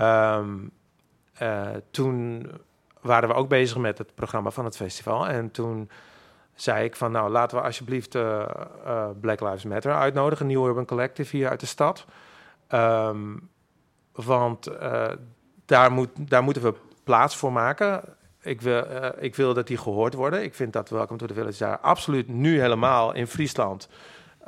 [0.00, 0.70] Um,
[1.42, 2.50] uh, toen
[3.00, 5.26] waren we ook bezig met het programma van het festival.
[5.26, 5.90] En toen
[6.54, 8.10] zei ik van, nou laten we alsjeblieft
[9.20, 12.06] Black Lives Matter uitnodigen, New Urban Collective hier uit de stad.
[12.74, 13.50] Um,
[14.12, 15.06] want uh,
[15.66, 18.02] daar, moet, daar moeten we plaats voor maken.
[18.42, 20.42] Ik wil, eh, ik wil dat die gehoord worden.
[20.42, 23.88] Ik vind dat Welcome to the Village daar absoluut nu helemaal in Friesland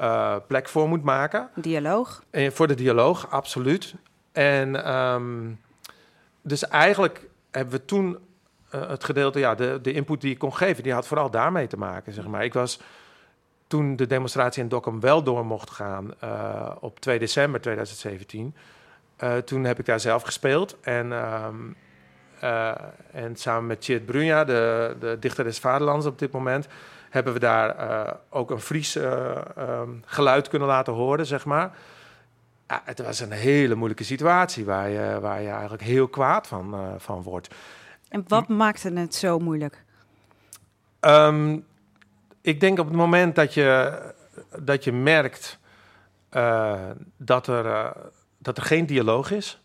[0.01, 1.49] uh, plek voor moet maken.
[1.55, 2.23] Dialoog?
[2.31, 3.95] En voor de dialoog, absoluut.
[4.33, 5.51] En ehm,
[6.43, 8.19] dus eigenlijk hebben we toen
[8.75, 11.67] uh, het gedeelte, ja, de, de input die ik kon geven, die had vooral daarmee
[11.67, 12.45] te maken, zeg maar.
[12.45, 12.81] Ik was
[13.71, 18.55] toen de demonstratie in Dokkum wel door mocht gaan uh, op 2 december 2017.
[19.19, 21.77] Uh, toen heb ik daar zelf gespeeld en, um,
[23.13, 26.69] en samen met Tjeerd Brunja, de, de dichter des vaderlands op dit moment,
[27.11, 31.77] hebben we daar ook een Fries um, geluid kunnen laten horen, zeg maar.
[32.69, 36.95] Ja, het was een hele moeilijke situatie waar je, waar je eigenlijk heel kwaad van,
[36.99, 37.55] van wordt.
[38.09, 39.85] En wat maakte het zo moeilijk?
[41.01, 41.65] Um,
[42.41, 43.99] ik denk op het moment dat je,
[44.59, 45.59] dat je merkt
[46.33, 46.81] uh,
[47.17, 47.91] dat, er, uh,
[48.39, 49.61] dat er geen dialoog is.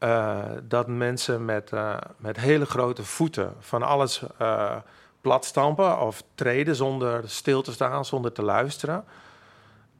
[0.00, 1.70] Uh, dat mensen met,
[2.16, 4.22] met hele grote voeten van alles
[5.20, 9.04] plat stampen of treden zonder stil te staan, zonder te luisteren.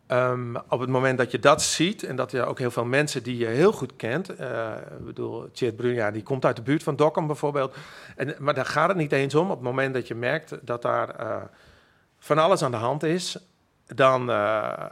[0.09, 3.23] Um, op het moment dat je dat ziet en dat je ook heel veel mensen
[3.23, 6.97] die je heel goed kent, ik bedoel, Tjeerd Brunja, die komt uit de buurt van
[6.97, 7.77] Dokkum bijvoorbeeld,
[8.17, 9.51] en, maar daar gaat het niet eens om.
[9.51, 11.15] Op het moment dat je merkt dat daar
[12.25, 13.39] van alles aan de hand is,
[13.87, 14.85] dan, uh,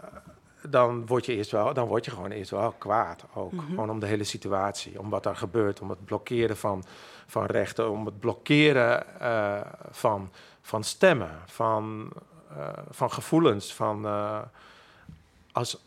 [0.68, 3.68] dan word je eerst wel, dan word je gewoon eerst wel kwaad ook, mm -hmm.
[3.68, 6.84] gewoon om de hele situatie, om wat daar gebeurt, om het blokkeren van,
[7.26, 9.04] van rechten, om het blokkeren
[9.90, 12.12] van, van stemmen, van,
[12.90, 14.06] van gevoelens, van
[15.52, 15.78] als,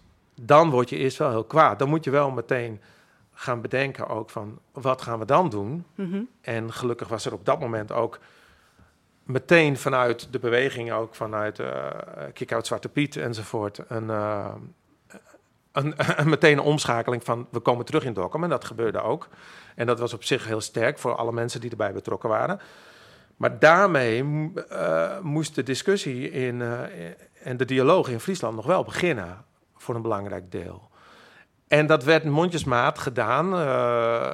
[0.42, 1.80] dan word je eerst wel heel kwaad.
[1.80, 2.82] Dan moet je wel meteen
[3.34, 5.86] gaan bedenken ook van wat gaan we dan doen.
[5.96, 6.30] Mm -hmm.
[6.42, 8.20] En gelukkig was er op dat moment ook
[9.26, 11.90] meteen vanuit de beweging, ook vanuit uh,
[12.34, 14.54] Kick-Out Zwarte Piet enzovoort, een, uh,
[15.72, 18.44] een, een, meteen een omschakeling van we komen terug in Dokkum.
[18.44, 19.28] En dat gebeurde ook.
[19.76, 22.60] En dat was op zich heel sterk voor alle mensen die erbij betrokken waren.
[23.38, 26.62] Maar daarmee uh, moest de discussie in,
[27.44, 29.46] en de dialoog in Friesland nog wel beginnen
[29.78, 30.90] voor een belangrijk deel.
[31.68, 33.46] En dat werd mondjesmaat gedaan,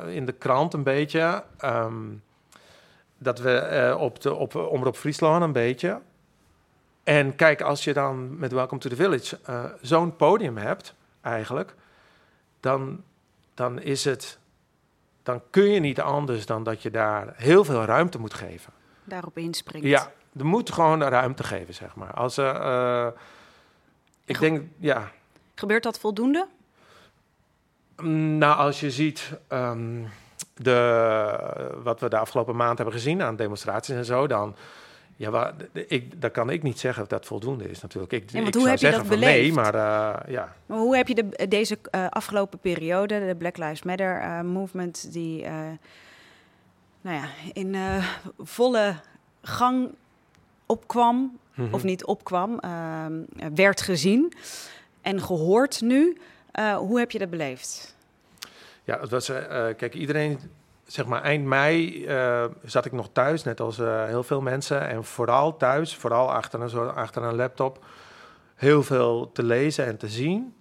[0.08, 1.44] in de krant een beetje.
[1.66, 2.22] Um,
[3.24, 6.02] dat we uh, op, de, op Omroep Friesland een beetje.
[7.04, 11.76] En kijk, als je dan met Welcome to the Village uh, zo'n podium hebt, eigenlijk,
[12.60, 13.04] dan,
[13.54, 14.40] dan is het...
[15.24, 18.74] Dan kun je niet anders dan dat je daar heel veel ruimte moet geven.
[19.04, 19.88] Daarop inspringt.
[19.88, 22.14] Ja, er moet gewoon ruimte geven, zeg maar.
[22.14, 23.08] Als, uh,
[24.26, 25.12] ik denk, ja...
[25.56, 26.48] Gebeurt dat voldoende?
[28.38, 30.08] Nou, als je ziet um,
[30.54, 34.56] de, wat we de afgelopen maand hebben gezien aan demonstraties en zo, dan,
[35.16, 35.54] ja,
[35.88, 38.14] ik, dan kan ik niet zeggen of dat voldoende is natuurlijk.
[38.14, 39.42] Ik, ik hoe heb je dat beleefd?
[39.42, 40.56] Nee, maar uh, ja.
[40.66, 45.14] Maar hoe heb je de, deze uh, afgelopen periode, de Black Lives Matter uh, movement,
[45.14, 45.46] die
[47.02, 47.76] nou ja, in
[48.40, 48.96] volle
[49.42, 49.90] gang
[50.66, 51.74] opkwam, mm -hmm.
[51.74, 52.60] of niet opkwam,
[53.54, 54.34] werd gezien
[55.02, 56.18] en gehoord nu.
[56.78, 57.96] Hoe heb je dat beleefd?
[58.84, 59.38] Ja, het was, uh,
[59.78, 60.40] kijk, iedereen,
[60.84, 64.88] zeg maar eind mei uh, zat ik nog thuis, net als heel veel mensen.
[64.88, 67.86] En vooral thuis, vooral achter een, achter een laptop,
[68.56, 70.56] heel veel te lezen en te zien.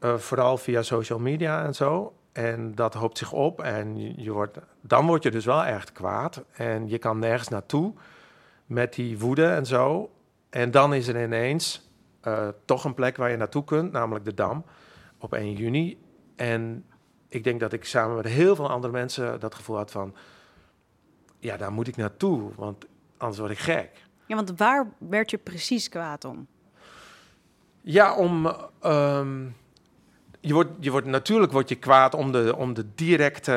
[0.00, 2.14] vooral via social media en zo.
[2.32, 6.44] En dat hoopt zich op en je, wordt, dan word je dus wel echt kwaad.
[6.52, 7.92] En je kan nergens naartoe
[8.66, 10.10] met die woede en zo.
[10.50, 11.90] En dan is er ineens
[12.64, 14.64] toch een plek waar je naartoe kunt, namelijk de Dam,
[15.18, 15.98] op 1 juni.
[16.36, 16.84] En
[17.34, 20.14] ik denk dat ik samen met heel veel andere mensen dat gevoel had van,
[21.38, 23.90] ja, daar moet ik naartoe, want anders word ik gek.
[24.26, 26.46] Ja, want waar werd je precies kwaad om?
[27.80, 28.56] Ja, om.
[28.84, 29.56] Um,
[30.40, 33.52] je wordt, je wordt, natuurlijk word je kwaad om de, om de directe,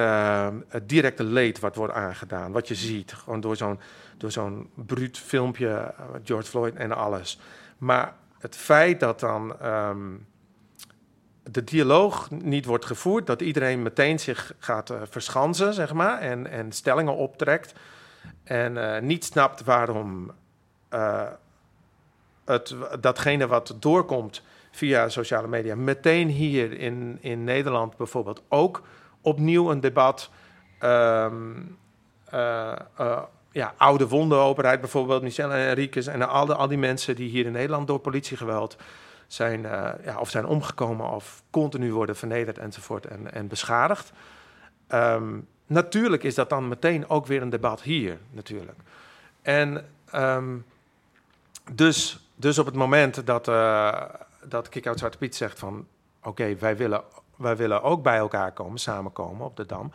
[0.67, 2.51] het directe leed wat wordt aangedaan.
[2.51, 3.13] Wat je ziet.
[3.13, 3.79] Gewoon door zo'n,
[4.17, 7.39] door zo'n bruut filmpje, uh, George Floyd en alles.
[7.77, 10.25] Maar het feit dat dan um,
[11.51, 16.47] de dialoog niet wordt gevoerd, dat iedereen meteen zich gaat uh, verschansen, zeg maar, en,
[16.47, 17.73] en stellingen optrekt
[18.43, 20.31] en uh, niet snapt waarom
[20.93, 21.21] uh,
[22.45, 28.81] het, datgene wat doorkomt via sociale media meteen hier in, in Nederland bijvoorbeeld ook
[29.21, 30.29] opnieuw een debat
[30.79, 31.77] um,
[33.51, 37.45] ja, oude wonden openheid, bijvoorbeeld Michel en en al, de, al die mensen die hier
[37.45, 38.77] in Nederland door politiegeweld
[39.27, 44.11] zijn, uh, ja, of zijn omgekomen of continu worden vernederd enzovoort en, en beschadigd.
[44.89, 48.77] Um, natuurlijk is dat dan meteen ook weer een debat hier, natuurlijk.
[49.41, 49.85] En
[50.15, 50.65] um,
[51.71, 54.01] dus, dus op het moment dat, uh,
[54.43, 55.88] dat Kick-Out Zwarte Piet zegt van...
[56.19, 57.03] oké, okay, wij, willen,
[57.35, 59.91] wij willen ook bij elkaar komen, samenkomen op de Dam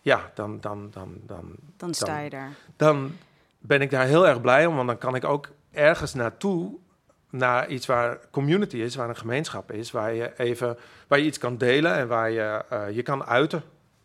[0.00, 2.52] ja, dan, dan, dan, dan, Dan sta je daar.
[2.76, 3.16] dan
[3.58, 4.74] ben ik daar heel erg blij om.
[4.74, 6.76] Want dan kan ik ook ergens naartoe,
[7.30, 10.76] naar iets waar community is, waar een gemeenschap is, waar je even
[11.08, 13.62] waar je iets kan delen en waar je eh, je kan uiten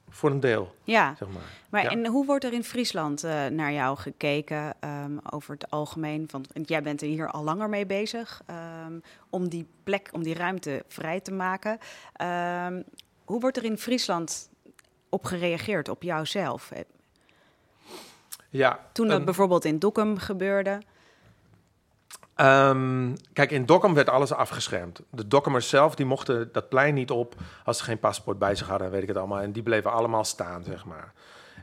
[0.10, 1.42] voor een deel, Ja, zeg maar.
[1.70, 1.90] maar Ja.
[1.90, 6.28] en hoe wordt er in Friesland eh, naar jou gekeken ehm, over het algemeen?
[6.32, 10.34] Want jij bent er hier al langer mee bezig ehm, om die plek, om die
[10.34, 11.78] ruimte vrij te maken.
[12.14, 12.82] Ehm,
[13.26, 14.50] hoe wordt er in Friesland
[15.10, 16.72] op gereageerd, op jouzelf?
[18.50, 20.82] Ja, Toen dat bijvoorbeeld in Dokkum gebeurde.
[22.36, 25.02] Ehm, kijk, in Dokkum werd alles afgeschermd.
[25.10, 28.68] De Dokkumers zelf, die mochten dat plein niet op als ze geen paspoort bij zich
[28.68, 29.40] hadden, weet ik het allemaal.
[29.40, 31.14] En die bleven allemaal staan, zeg maar.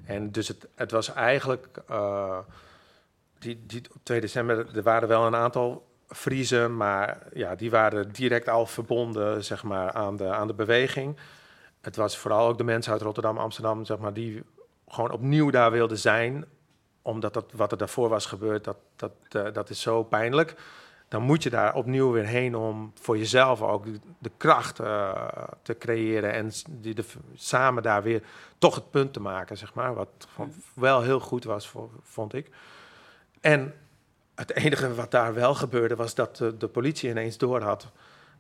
[0.05, 1.67] En dus het, het was eigenlijk...
[1.89, 2.39] eh,
[3.39, 8.13] die, die, op 2 december, er waren wel een aantal Friezen, maar ja, die waren
[8.13, 11.17] direct al verbonden, zeg maar, aan de, aan de beweging.
[11.81, 14.43] Het was vooral ook de mensen uit Rotterdam, Amsterdam, zeg maar, die
[14.89, 16.45] gewoon opnieuw daar wilden zijn
[17.03, 20.55] omdat dat, wat er daarvoor was gebeurd, dat, dat, eh, dat is zo pijnlijk.
[21.09, 25.29] Dan moet je daar opnieuw weer heen om voor jezelf ook de, de kracht eh,
[25.63, 26.33] te creëren.
[26.33, 28.23] En die de, samen daar weer
[28.59, 29.95] toch het punt te maken, zeg maar.
[29.95, 32.51] Wat gewoon wel heel goed was, vo- vond ik.
[33.41, 33.75] En
[34.35, 37.91] het enige wat daar wel gebeurde, was dat de, de politie ineens doorhad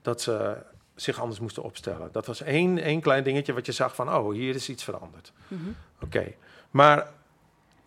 [0.02, 0.56] dat ze
[0.94, 2.08] zich anders moesten opstellen.
[2.12, 5.32] Dat was één, één klein dingetje wat je zag van, oh, hier is iets veranderd.
[5.48, 5.62] Mhm.
[6.02, 6.32] Oké,
[6.70, 7.06] maar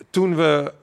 [0.09, 0.73] toen we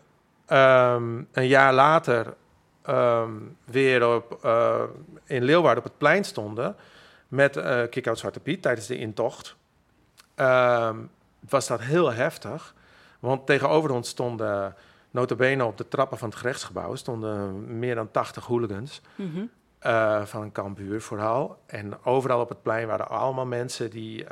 [0.47, 2.35] ehm, een jaar later
[2.83, 3.31] ehm,
[3.65, 4.83] weer op, eh,
[5.25, 6.77] in Leeuwarden op het plein stonden
[7.29, 9.57] met eh Kick-Out Zwarte Piet tijdens de intocht,
[10.35, 10.97] ehm,
[11.49, 12.75] was dat heel heftig.
[13.21, 14.75] Want tegenover ons stonden,
[15.11, 19.45] notabene op de trappen van het gerechtsgebouw, stonden meer dan 80 hooligans Mhm.
[19.79, 21.59] eh, van een kampuur vooral.
[21.67, 24.27] En overal op het plein waren allemaal mensen die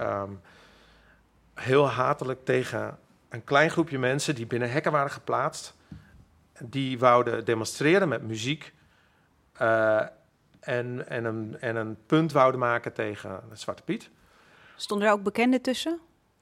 [1.55, 2.99] heel hatelijk tegen
[3.31, 5.77] een klein groepje mensen die binnen hekken waren geplaatst.
[6.65, 8.73] Die wouden demonstreren met muziek.
[9.53, 10.01] eh,
[10.61, 14.11] en, en, een, en een punt wouden maken tegen Zwarte Piet.
[14.77, 15.99] Stonden er ook bekenden tussen?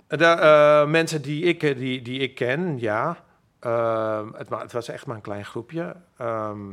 [0.08, 3.24] De, eh, mensen die ik, eh, die, die ik ken, ja.
[3.60, 5.96] Ehm, het, het was echt maar een klein groepje.
[6.16, 6.66] Ehm,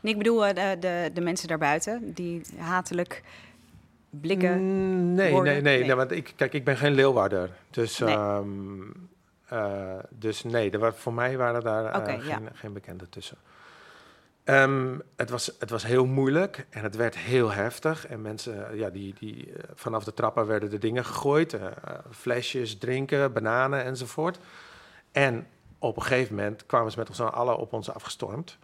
[0.00, 3.22] Nee, ik bedoel eh, de, de, de mensen daarbuiten die hatelijk
[4.10, 4.58] blikken.
[4.62, 5.84] Mm, Nee, nee, nee, Nee.
[5.84, 5.94] nee.
[5.94, 7.50] want ik, kijk, ik ben geen Leeuwarder.
[7.70, 8.14] Dus, Nee.
[8.14, 8.80] ehm,
[9.48, 12.36] eh, dus nee, er voor mij waren daar eh, ja.
[12.36, 13.36] geen, geen bekenden tussen.
[14.44, 18.06] Ehm, het, was, het was heel moeilijk en het werd heel heftig.
[18.06, 21.56] En mensen, eh, ja, die, die, vanaf de trappen werden de dingen gegooid.
[22.10, 24.38] flesjes, drinken, bananen enzovoort.
[25.12, 25.46] En
[25.78, 28.58] op een gegeven moment kwamen ze met ons allen op ons afgestormd.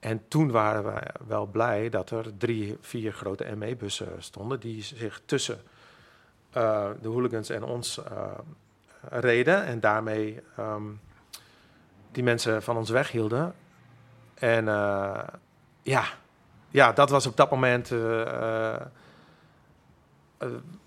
[0.00, 4.60] En toen waren we wel blij dat er drie, vier grote ME-bussen stonden...
[4.60, 5.60] die zich tussen
[6.52, 8.00] de hooligans en ons
[9.10, 9.64] reden...
[9.64, 10.82] en daarmee ehm,
[12.12, 13.54] die mensen van ons weghielden.
[14.34, 15.20] En eh,
[15.82, 16.04] ja,
[16.68, 18.80] ja, dat was op dat moment eh, eh,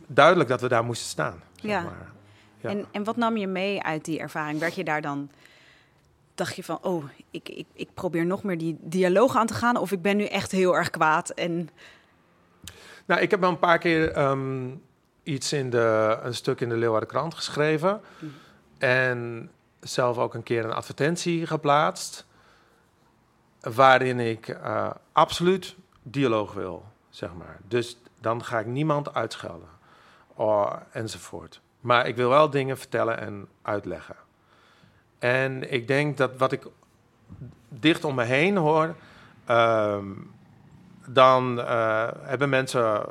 [0.07, 1.41] duidelijk dat we daar moesten staan.
[1.55, 1.81] Zeg Ja.
[1.81, 2.11] maar.
[2.61, 2.69] Ja.
[2.69, 4.59] En, en wat nam je mee uit die ervaring?
[4.59, 5.29] Werd je daar dan,
[6.35, 9.77] dacht je van, oh, ik, ik, ik probeer nog meer die dialoog aan te gaan,
[9.77, 11.69] of ik ben nu echt heel erg kwaad en
[13.05, 14.69] Nou, ik heb wel een paar keer ehm,
[15.27, 18.01] iets in de, een stuk in de Leeuwarden Krant geschreven.
[18.19, 18.31] Mhm.
[18.77, 22.25] En zelf ook een keer een advertentie geplaatst.
[23.61, 27.57] Waarin ik eh, absoluut dialoog wil, zeg maar.
[27.67, 29.69] Dus dan ga ik niemand uitschelden.
[30.33, 31.61] Oh, enzovoort.
[31.79, 34.15] Maar ik wil wel dingen vertellen en uitleggen.
[35.19, 36.65] En ik denk dat wat ik
[37.69, 38.95] dicht om me heen hoor.
[39.45, 40.05] ehm,
[41.07, 43.05] dan eh, hebben mensen,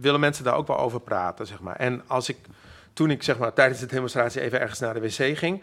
[0.00, 1.76] willen mensen daar ook wel over praten, zeg maar.
[1.76, 2.36] En als ik,
[2.92, 5.62] toen ik zeg maar tijdens de demonstratie even ergens naar de wc ging,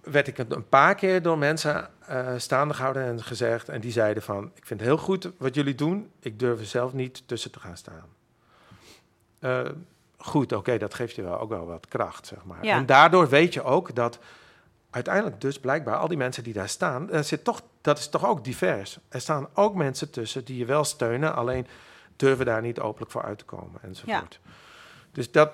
[0.00, 4.22] werd ik een paar keer door mensen eh, staande gehouden en gezegd, en die zeiden
[4.22, 7.50] van, ik vind het heel goed wat jullie doen, ik durf er zelf niet tussen
[7.50, 8.06] te gaan staan.
[9.38, 9.60] Eh,
[10.16, 12.64] goed, oké, dat geeft je wel ook wel wat kracht, zeg maar.
[12.64, 12.76] Ja.
[12.76, 14.18] En daardoor weet je ook dat
[14.90, 18.26] uiteindelijk dus blijkbaar al die mensen die daar staan, er zit toch, dat is toch
[18.26, 18.98] ook divers.
[19.08, 21.66] Er staan ook mensen tussen die je wel steunen, alleen
[22.18, 24.40] durven daar niet openlijk voor uit te komen enzovoort.
[25.12, 25.50] Dus dat,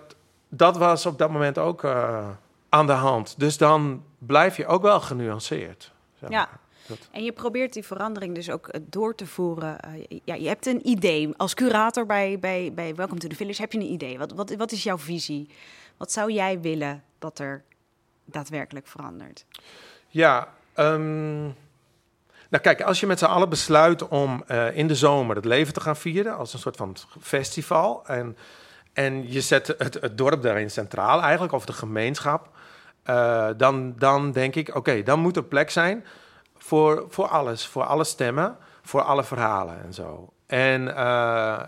[0.48, 2.28] dat was op dat moment ook eh,
[2.68, 3.34] aan de hand.
[3.38, 5.92] Dus dan blijf je ook wel genuanceerd.
[6.20, 6.48] zeg Ja.
[6.86, 9.80] Dat- En je probeert die verandering dus ook eh, door te voeren.
[9.80, 11.34] Eh, ja, je hebt een idee.
[11.36, 14.18] Als curator bij, bij, bij Welcome to the Village heb je een idee.
[14.18, 15.48] Wat, wat, wat is jouw visie?
[15.96, 17.64] Wat zou jij willen dat er
[18.24, 19.44] daadwerkelijk verandert?
[20.08, 21.48] Ja, ehm,
[22.54, 25.72] nou kijk, als je met z'n allen besluit om eh, in de zomer het leven
[25.72, 28.36] te gaan vieren als een soort van festival en,
[28.92, 32.48] en je zet het, het dorp daarin centraal eigenlijk, of de gemeenschap,
[33.10, 36.04] uh, dan, dan denk ik, oké, dan moet er plek zijn
[36.56, 40.32] voor, voor alles, voor alle stemmen, voor alle verhalen en zo.
[40.46, 41.60] En uh,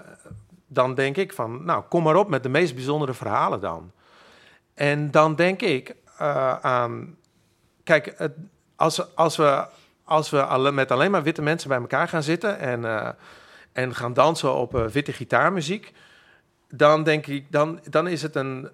[0.67, 3.93] dan denk ik van, nou, kom maar op met de meest bijzondere verhalen dan.
[4.75, 5.97] En dan denk ik
[6.61, 7.17] aan,
[7.85, 8.33] kijk, het,
[8.77, 9.67] als, als we,
[10.07, 13.09] als we alle, met alleen maar witte mensen bij elkaar gaan zitten en, uh,
[13.73, 15.93] en gaan dansen op uh, witte gitaarmuziek,
[16.69, 18.69] dan denk ik, dan, dan, is het een,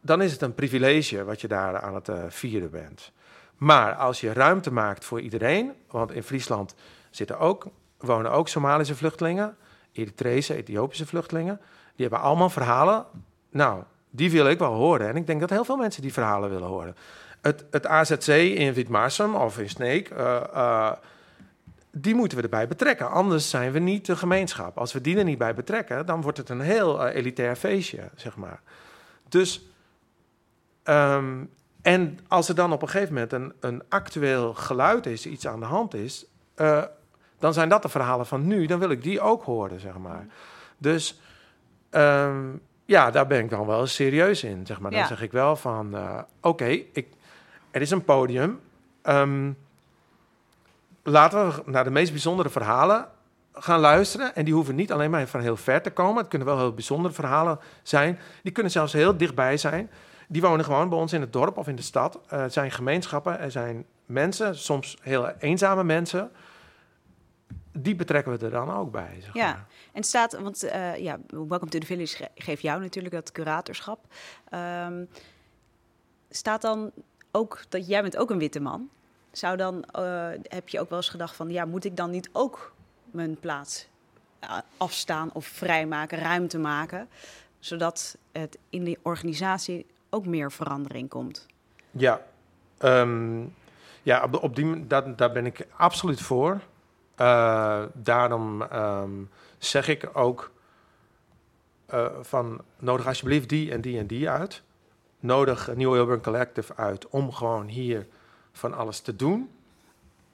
[0.00, 3.12] dan is het een privilege wat je daar aan het vieren bent.
[3.56, 6.74] Maar als je ruimte maakt voor iedereen, want in Friesland
[7.10, 7.66] zitten ook,
[7.98, 9.56] wonen ook Somalische vluchtelingen,
[9.92, 11.60] Eritrese, Ethiopische vluchtelingen.
[11.94, 13.06] Die hebben allemaal verhalen.
[13.50, 15.08] Nou, die wil ik wel horen.
[15.08, 16.96] En ik denk dat heel veel mensen die verhalen willen horen.
[17.42, 20.92] Het, het AZC in Witmarsum of in Sneek, uh, uh,
[21.90, 23.10] die moeten we erbij betrekken.
[23.10, 24.78] Anders zijn we niet de gemeenschap.
[24.78, 28.10] Als we die er niet bij betrekken, dan wordt het een heel uh, elitair feestje,
[28.14, 28.60] zeg maar.
[29.28, 29.66] Dus,
[30.84, 31.50] um,
[31.82, 35.60] en als er dan op een gegeven moment een, een actueel geluid is, iets aan
[35.60, 36.26] de hand is,
[37.38, 38.66] dan zijn dat de verhalen van nu.
[38.66, 40.26] Dan wil ik die ook horen, zeg maar.
[40.78, 41.20] Dus
[41.90, 44.90] um, ja, daar ben ik dan wel serieus in, zeg maar.
[44.90, 45.06] Dan ja.
[45.06, 47.06] zeg ik wel van, uh, oké, okay,
[47.72, 48.60] er is een podium.
[49.02, 49.56] Um,
[51.02, 53.08] laten we naar de meest bijzondere verhalen
[53.52, 54.34] gaan luisteren.
[54.34, 56.16] En die hoeven niet alleen maar van heel ver te komen.
[56.16, 58.18] Het kunnen wel heel bijzondere verhalen zijn.
[58.42, 59.90] Die kunnen zelfs heel dichtbij zijn.
[60.28, 62.20] Die wonen gewoon bij ons in het dorp of in de stad.
[62.32, 66.30] Uh, er zijn gemeenschappen, er zijn mensen, soms heel eenzame mensen
[67.72, 69.18] die betrekken we er dan ook bij.
[69.20, 69.66] Zeg ja, maar.
[69.92, 74.04] en staat, want uh, ja, Welcome to the Village geeft jou natuurlijk dat curatorschap.
[74.54, 75.08] Um,
[76.30, 76.92] staat dan
[77.32, 78.88] ook dat jij bent ook een witte man?
[79.30, 82.28] Zou dan, uh, heb je ook wel eens gedacht van, ja, moet ik dan niet
[82.32, 82.72] ook
[83.10, 83.88] mijn plaats
[84.44, 87.08] uh, afstaan of vrijmaken, ruimte maken,
[87.58, 91.46] zodat het in de organisatie ook meer verandering komt?
[91.90, 92.22] Ja,
[92.78, 93.54] um,
[94.02, 96.60] ja op, die, dat, daar ben ik absoluut voor.
[97.16, 100.50] Uh, daarom um, zeg ik ook
[102.20, 104.62] van nodig alsjeblieft die en die en die uit.
[105.22, 108.06] Nodig New Urban Collective uit om gewoon hier
[108.52, 109.50] van alles te doen.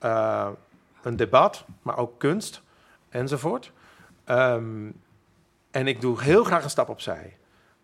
[0.02, 0.48] Uh,
[1.02, 2.62] een debat, maar ook kunst
[3.08, 3.72] enzovoort.
[4.26, 5.00] Um,
[5.70, 7.36] en ik doe heel graag een stap opzij.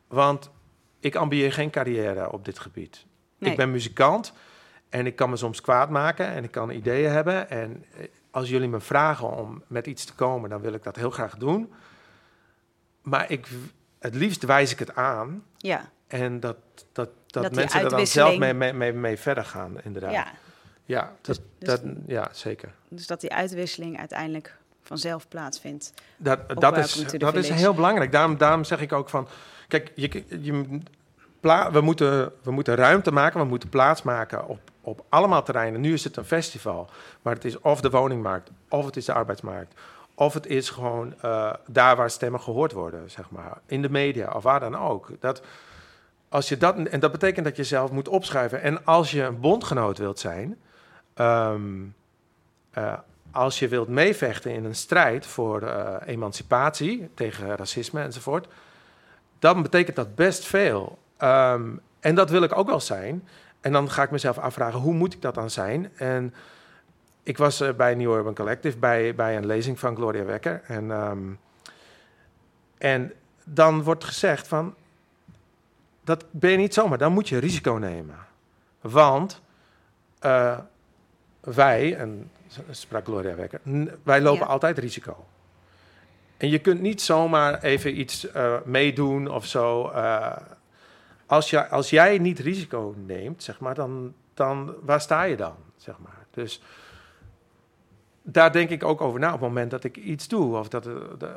[0.06, 0.50] Want
[1.00, 3.06] ik ambieer geen carrière op dit gebied.
[3.38, 3.50] Nee.
[3.50, 4.32] Ik ben muzikant
[4.88, 7.50] en ik kan me soms kwaad maken en ik kan ideeën hebben.
[7.50, 7.84] En
[8.30, 11.36] als jullie me vragen om met iets te komen, dan wil ik dat heel graag
[11.36, 11.72] doen.
[13.02, 13.48] Maar ik,
[13.98, 15.44] het liefst wijs ik het aan.
[15.56, 15.90] Ja.
[16.06, 16.56] En dat,
[16.92, 20.12] dat, dat, dat mensen er dan zelf mee, mee, mee, mee verder gaan, inderdaad.
[20.12, 20.26] Ja,
[20.84, 22.72] ja, dat, dus, dus, dat, ja zeker.
[22.88, 25.92] Dus dat die uitwisseling uiteindelijk vanzelf plaatsvindt.
[26.16, 28.12] Dat, dat, is, dat is heel belangrijk.
[28.12, 29.28] Daarom, daarom zeg ik ook van...
[29.68, 30.80] Kijk, je, je,
[31.40, 35.80] pla we, moeten, we moeten ruimte maken, we moeten plaats maken op, op allemaal terreinen.
[35.80, 36.88] Nu is het een festival,
[37.22, 39.74] maar het is of de woningmarkt, of het is de arbeidsmarkt,
[40.14, 44.32] of het is gewoon uh, daar waar stemmen gehoord worden, zeg maar, in de media
[44.32, 45.10] of waar dan ook.
[45.20, 45.42] Dat,
[46.34, 48.62] als je dat, en dat betekent dat je zelf moet opschuiven.
[48.62, 50.56] En als je een bondgenoot wilt zijn,
[51.16, 51.94] um,
[52.78, 52.92] uh,
[53.30, 58.48] als je wilt meevechten in een strijd voor uh, emancipatie tegen racisme enzovoort,
[59.38, 60.98] dan betekent dat best veel.
[61.18, 63.28] Um, en dat wil ik ook wel zijn.
[63.60, 65.92] En dan ga ik mezelf afvragen, hoe moet ik dat dan zijn?
[65.96, 66.34] En
[67.22, 70.62] ik was uh, bij New Urban Collective bij, bij een lezing van Gloria Wekker.
[70.66, 71.38] En, um,
[72.78, 73.12] en
[73.44, 74.74] dan wordt gezegd van,
[76.04, 78.16] dat ben je niet zomaar, dan moet je risico nemen.
[78.80, 79.42] Want
[80.24, 80.58] uh,
[81.40, 82.30] wij, en
[82.70, 83.60] sprak Gloria Wekker,
[84.02, 84.52] wij lopen ja.
[84.52, 85.24] altijd risico.
[86.36, 89.90] En je kunt niet zomaar even iets uh, meedoen of zo.
[89.90, 90.36] Uh,
[91.26, 95.54] als, je, als jij niet risico neemt, zeg maar, dan, dan waar sta je dan?
[95.76, 96.26] Zeg maar.
[96.30, 96.62] Dus
[98.22, 100.56] daar denk ik ook over na op het moment dat ik iets doe.
[100.56, 101.36] Of dat, de,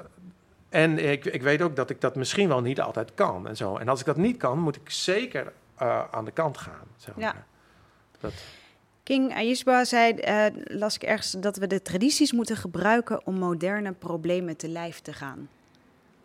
[0.69, 3.47] en ik, ik weet ook dat ik dat misschien wel niet altijd kan.
[3.47, 3.77] En, zo.
[3.77, 6.87] en als ik dat niet kan, moet ik zeker uh, aan de kant gaan.
[6.95, 7.23] Zeg maar.
[7.23, 7.45] ja.
[8.19, 8.33] Dat.
[9.03, 10.45] King Ayisba zei, uh,
[10.77, 15.13] las ik ergens, dat we de tradities moeten gebruiken om moderne problemen te lijf te
[15.13, 15.49] gaan.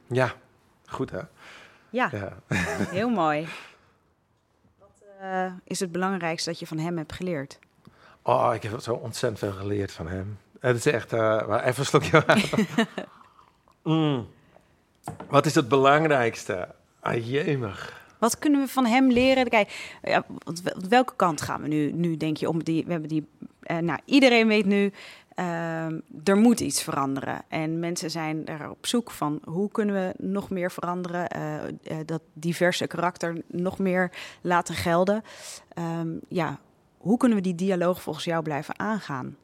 [0.06, 0.32] Ja,
[0.86, 1.20] goed hè?
[1.90, 2.36] Ja, ja.
[2.98, 3.48] heel mooi.
[4.78, 7.58] Wat uh, is het belangrijkste dat je van hem hebt geleerd?
[8.22, 10.38] Oh, ik heb zo ontzettend veel geleerd van hem.
[10.60, 12.24] Het is echt, uh, even een slokje.
[13.82, 14.26] mm.
[15.28, 16.68] Wat is het belangrijkste?
[17.00, 17.74] Ah.
[18.18, 19.48] Wat kunnen we van hem leren?
[19.48, 20.24] Kijk, ja,
[20.88, 23.26] welke kant gaan we nu, nu denk je, om die, we hebben die,
[23.66, 24.92] uh, nou, iedereen weet nu,
[25.34, 27.42] Ehm, er moet iets veranderen.
[27.48, 31.96] En mensen zijn er op zoek van hoe kunnen we nog meer veranderen, uh, uh,
[32.06, 34.10] dat diverse karakter nog meer
[34.40, 35.22] laten gelden.
[36.00, 36.58] Um, ja,
[36.98, 39.36] hoe kunnen we die dialoog volgens jou blijven aangaan?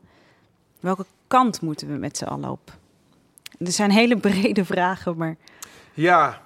[0.81, 2.78] Welke kant moeten we met z'n allen op?
[3.59, 5.37] Er zijn hele brede vragen, maar.
[5.93, 6.43] Ja,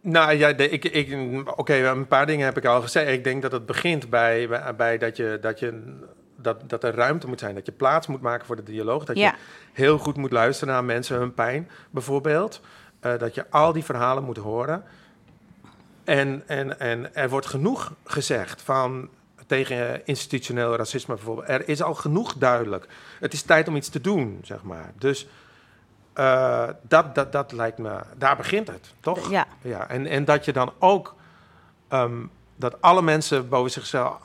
[0.00, 1.16] nou ja, ik, ik,
[1.58, 3.10] oké, een paar dingen heb ik al gezegd.
[3.10, 5.38] Ik denk dat het begint bij, bij, bij dat je.
[5.40, 5.98] Dat je
[6.36, 9.04] dat, dat er ruimte moet zijn, dat je plaats moet maken voor de dialoog.
[9.04, 9.32] Dat je
[9.72, 12.60] heel goed moet luisteren naar mensen, hun pijn bijvoorbeeld.
[13.02, 14.84] Uh, dat je al die verhalen moet horen.
[16.04, 19.08] En, en, en er wordt genoeg gezegd van
[19.46, 21.48] tegen institutioneel racisme bijvoorbeeld.
[21.48, 22.86] Er is al genoeg duidelijk.
[23.20, 24.92] Het is tijd om iets te doen, zeg maar.
[24.98, 25.26] Dus
[26.14, 29.30] uh, dat, dat, dat lijkt me, daar begint het, toch?
[29.30, 29.46] Ja.
[29.62, 31.14] ja en, en dat je dan ook,
[31.88, 34.16] um, dat alle mensen boven zichzelf,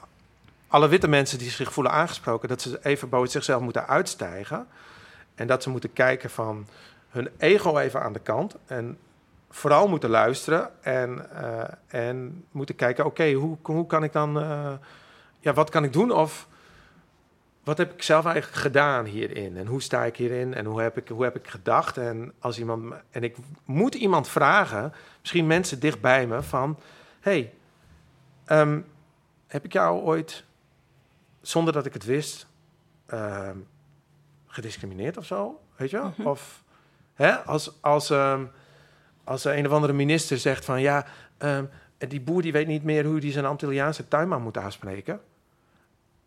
[0.68, 4.68] alle witte mensen die zich voelen aangesproken, dat ze even boven zichzelf moeten uitstijgen.
[5.36, 6.68] En dat ze moeten kijken van
[7.10, 8.56] hun ego even aan de kant.
[8.66, 8.98] En
[9.50, 14.38] vooral moeten luisteren en, uh, en moeten kijken, oké, okay, hoe, hoe kan ik dan,
[14.38, 14.72] uh,
[15.40, 16.12] ja, wat kan ik doen?
[16.12, 16.48] Of
[17.64, 19.57] wat heb ik zelf eigenlijk gedaan hierin?
[19.57, 20.53] En hoe sta ik hierin?
[20.53, 21.97] En hoe heb ik, hoe heb ik gedacht?
[21.97, 23.36] En als iemand, en ik
[23.66, 26.80] moet iemand vragen, misschien mensen dicht bij me, van,
[27.20, 27.53] hey,
[28.51, 28.86] um,
[29.47, 30.43] heb ik jou ooit
[31.41, 32.47] zonder dat ik het wist,
[33.14, 33.49] uh,
[34.47, 36.05] gediscrimineerd of zo, weet je wel?
[36.05, 36.28] Mm -hmm.
[36.28, 36.64] Of
[37.14, 38.51] hè, als, als, um,
[39.24, 41.05] als een of andere minister zegt van ja,
[41.97, 45.22] die boer die weet niet meer hoe hij zijn Antilliaanse tuinman moet aanspreken,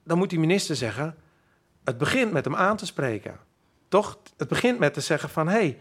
[0.03, 1.17] dan moet die minister zeggen,
[1.85, 3.39] het begint met hem aan te spreken.
[3.89, 4.19] Toch?
[4.37, 5.77] Het begint met te zeggen van hé,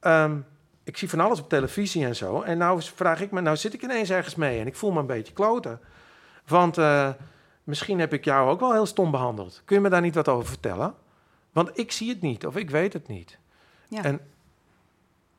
[0.00, 0.46] hey, um,
[0.84, 3.74] ik zie van alles op televisie en zo, en nou vraag ik me, nou zit
[3.74, 5.80] ik ineens ergens mee en ik voel me een beetje kloten.
[6.46, 7.10] Want uh,
[7.64, 9.62] misschien heb ik jou ook wel heel stom behandeld.
[9.64, 10.94] Kun je me daar niet wat over vertellen?
[11.52, 13.38] Want ik zie het niet of ik weet het niet.
[13.88, 14.02] Ja.
[14.02, 14.20] En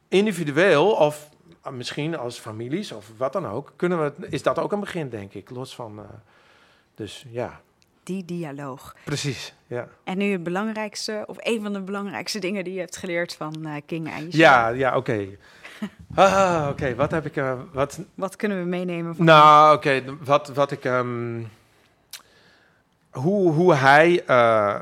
[0.07, 1.29] individueel of
[1.69, 5.33] misschien als families of wat dan ook, kunnen we, is dat ook een begin, denk
[5.33, 5.49] ik.
[5.49, 5.99] Los van.
[5.99, 6.05] Uh,
[6.95, 7.61] dus ja.
[8.03, 8.95] Die dialoog.
[9.03, 9.87] Precies, ja.
[10.03, 13.55] En nu het belangrijkste, of een van de belangrijkste dingen die je hebt geleerd van
[13.59, 14.37] uh, King Aisha.
[14.37, 15.11] Ja, ja, oké.
[15.11, 15.37] Okay.
[16.27, 16.71] ah, oké.
[16.71, 16.95] Okay.
[16.95, 17.35] Wat heb ik...
[17.35, 17.99] Uh, wat...
[18.15, 19.25] wat kunnen we meenemen van...
[19.25, 19.87] Nou, oké.
[19.87, 20.15] Okay.
[20.23, 20.83] Wat, wat ik...
[20.83, 21.49] Um,
[23.11, 24.23] hoe, hoe hij.
[24.27, 24.81] Uh,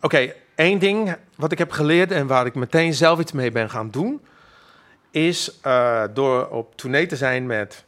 [0.00, 3.70] Oké, één ding wat ik heb geleerd en waar ik meteen zelf iets mee ben
[3.70, 4.20] gaan doen,
[5.10, 5.60] is
[6.14, 7.84] door op tournee te zijn met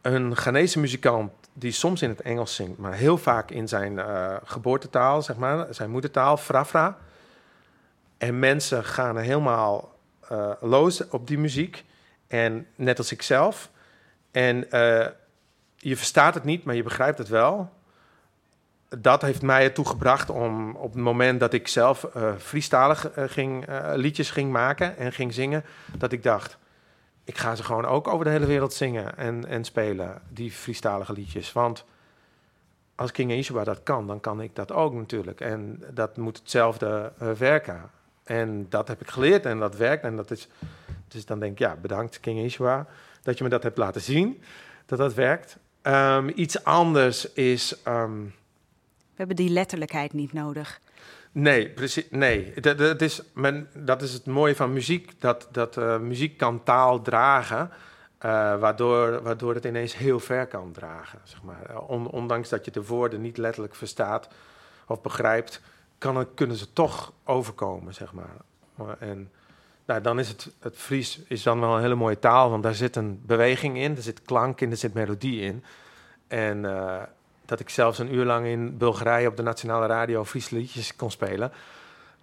[0.00, 4.36] een Ghanese muzikant die soms in het Engels zingt, maar heel vaak in zijn uh,
[4.44, 6.98] geboortetaal, zeg maar, zijn moedertaal, Frafra.
[8.18, 9.98] En mensen gaan helemaal
[10.32, 11.84] uh, los op die muziek.
[12.26, 13.70] En net als ik zelf.
[14.30, 14.66] En
[15.76, 17.70] je verstaat het niet, maar je begrijpt het wel
[18.98, 23.24] dat heeft mij ertoe gebracht om op het moment dat ik zelf uh, freestalig uh,
[23.26, 25.64] ging, liedjes ging maken en ging zingen,
[25.96, 26.58] dat ik dacht,
[27.24, 31.12] ik ga ze gewoon ook over de hele wereld zingen en, en spelen, die freestalige
[31.12, 31.52] liedjes.
[31.52, 31.84] Want
[32.94, 35.40] als King Ishua dat kan, dan kan ik dat ook natuurlijk.
[35.40, 37.90] En dat moet hetzelfde werken.
[38.24, 40.04] En dat heb ik geleerd en dat werkt.
[40.04, 40.48] En dat is,
[41.08, 42.86] dus dan denk ik, ja, bedankt King Ishua
[43.22, 44.42] dat je me dat hebt laten zien,
[44.86, 45.56] dat dat werkt.
[45.82, 47.76] Um, iets anders is...
[47.88, 48.34] Um,
[48.94, 50.80] we hebben die letterlijkheid niet nodig.
[51.32, 52.06] Nee, precies.
[52.10, 55.20] Nee, dat, is, men, dat is het mooie van muziek.
[55.20, 57.70] Dat, dat uh, muziek kan taal dragen.
[58.24, 61.20] Uh, waardoor, waardoor het ineens heel ver kan dragen.
[61.24, 61.80] Zeg maar.
[61.80, 64.28] On, ondanks dat je de woorden niet letterlijk verstaat
[64.86, 65.60] of begrijpt,
[65.98, 67.94] kan kunnen ze toch overkomen.
[67.94, 68.36] Zeg maar.
[68.98, 69.30] En
[69.84, 72.74] nou, dan is het, het Fries is dan wel een hele mooie taal, want daar
[72.74, 75.64] zit een beweging in, er zit klank in, er zit melodie in.
[76.28, 76.64] En
[77.44, 81.10] dat ik zelfs een uur lang in Bulgarije op de nationale radio Friese liedjes kon
[81.10, 81.52] spelen,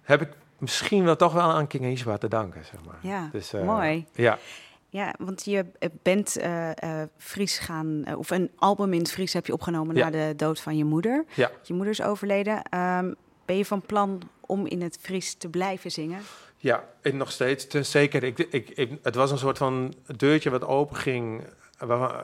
[0.02, 2.98] heb ik misschien wel toch wel aan King Ishwa te danken, zeg maar.
[3.00, 4.06] Ja, dus, uh, mooi.
[4.12, 4.38] Ja.
[4.88, 5.66] Ja, want je
[6.02, 9.96] bent uh, uh, Fries gaan, uh, of een album in het Fries heb je opgenomen
[9.96, 10.04] ja.
[10.04, 11.24] na de dood van je moeder.
[11.34, 11.50] Ja.
[11.62, 12.54] Je moeder is overleden.
[12.54, 13.14] Um,
[13.44, 16.20] ben je van plan om in het Fries te blijven zingen?
[16.56, 17.90] Ja, en nog steeds.
[17.90, 18.22] Zeker.
[18.24, 21.44] Ik, ik, ik, het was een soort van deurtje wat open ging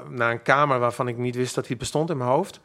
[0.08, 2.60] naar een kamer waarvan ik niet wist dat die bestond in mijn hoofd.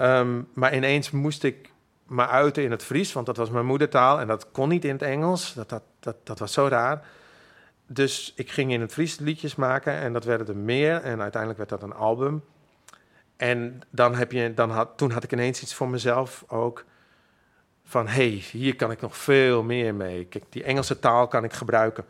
[0.00, 1.72] Um, maar ineens moest ik
[2.06, 4.92] me uiten in het Fries, want dat was mijn moedertaal en dat kon niet in
[4.92, 5.54] het Engels.
[5.54, 7.06] Dat, dat, dat, was zo raar.
[7.86, 11.02] Dus ik ging in het Fries liedjes maken en dat werden er meer.
[11.02, 12.44] En uiteindelijk werd dat een album.
[13.36, 16.84] En dan heb je, dan had, toen had ik ineens iets voor mezelf ook.
[17.84, 20.24] Van hey, hier kan ik nog veel meer mee.
[20.24, 22.04] Kijk, die Engelse taal kan ik gebruiken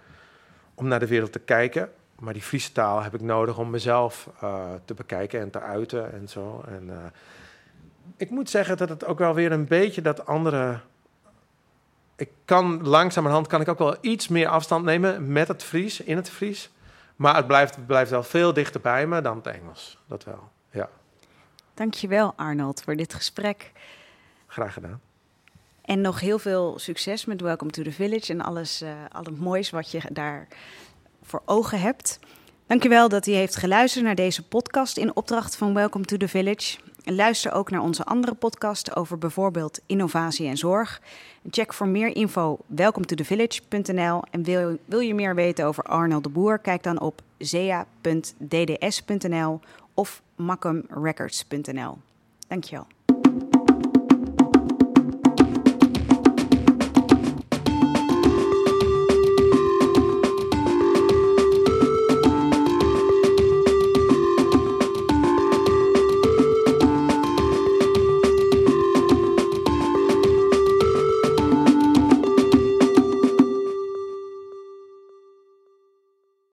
[0.75, 1.91] om naar de wereld te kijken.
[2.19, 6.13] Maar die Friese taal heb ik nodig om mezelf uh, te bekijken en te uiten
[6.13, 6.65] en zo.
[6.69, 6.97] En, uh,
[8.17, 10.81] ik moet zeggen dat het ook wel weer een beetje dat andere
[12.19, 16.17] ik kan langzamerhand kan ik ook wel iets meer afstand nemen met het Fries, in
[16.17, 16.71] het Fries.
[17.17, 19.99] Maar het blijft, blijft wel veel dichter bij me dan het Engels.
[20.07, 20.89] Dat wel, ja.
[21.75, 23.73] Dankjewel Arnold voor dit gesprek.
[24.47, 25.01] Graag gedaan.
[25.83, 29.39] En nog heel veel succes met Welcome to the Village en alles, uh, al het
[29.39, 30.49] moois wat je daar
[31.23, 32.19] voor ogen hebt.
[32.69, 36.79] Dankjewel dat u heeft geluisterd naar deze podcast in opdracht van Welcome to the Village.
[37.05, 41.01] Luister ook naar onze andere podcast over bijvoorbeeld innovatie en zorg.
[41.51, 44.23] Check voor meer info welcometothevillage.nl.
[44.31, 46.59] En wil, wil je meer weten over Arnold de Boer?
[46.59, 47.91] Kijk dan op zea.dds.nl
[49.95, 51.99] of maccumrecords.nl.
[52.49, 52.87] Dankjewel.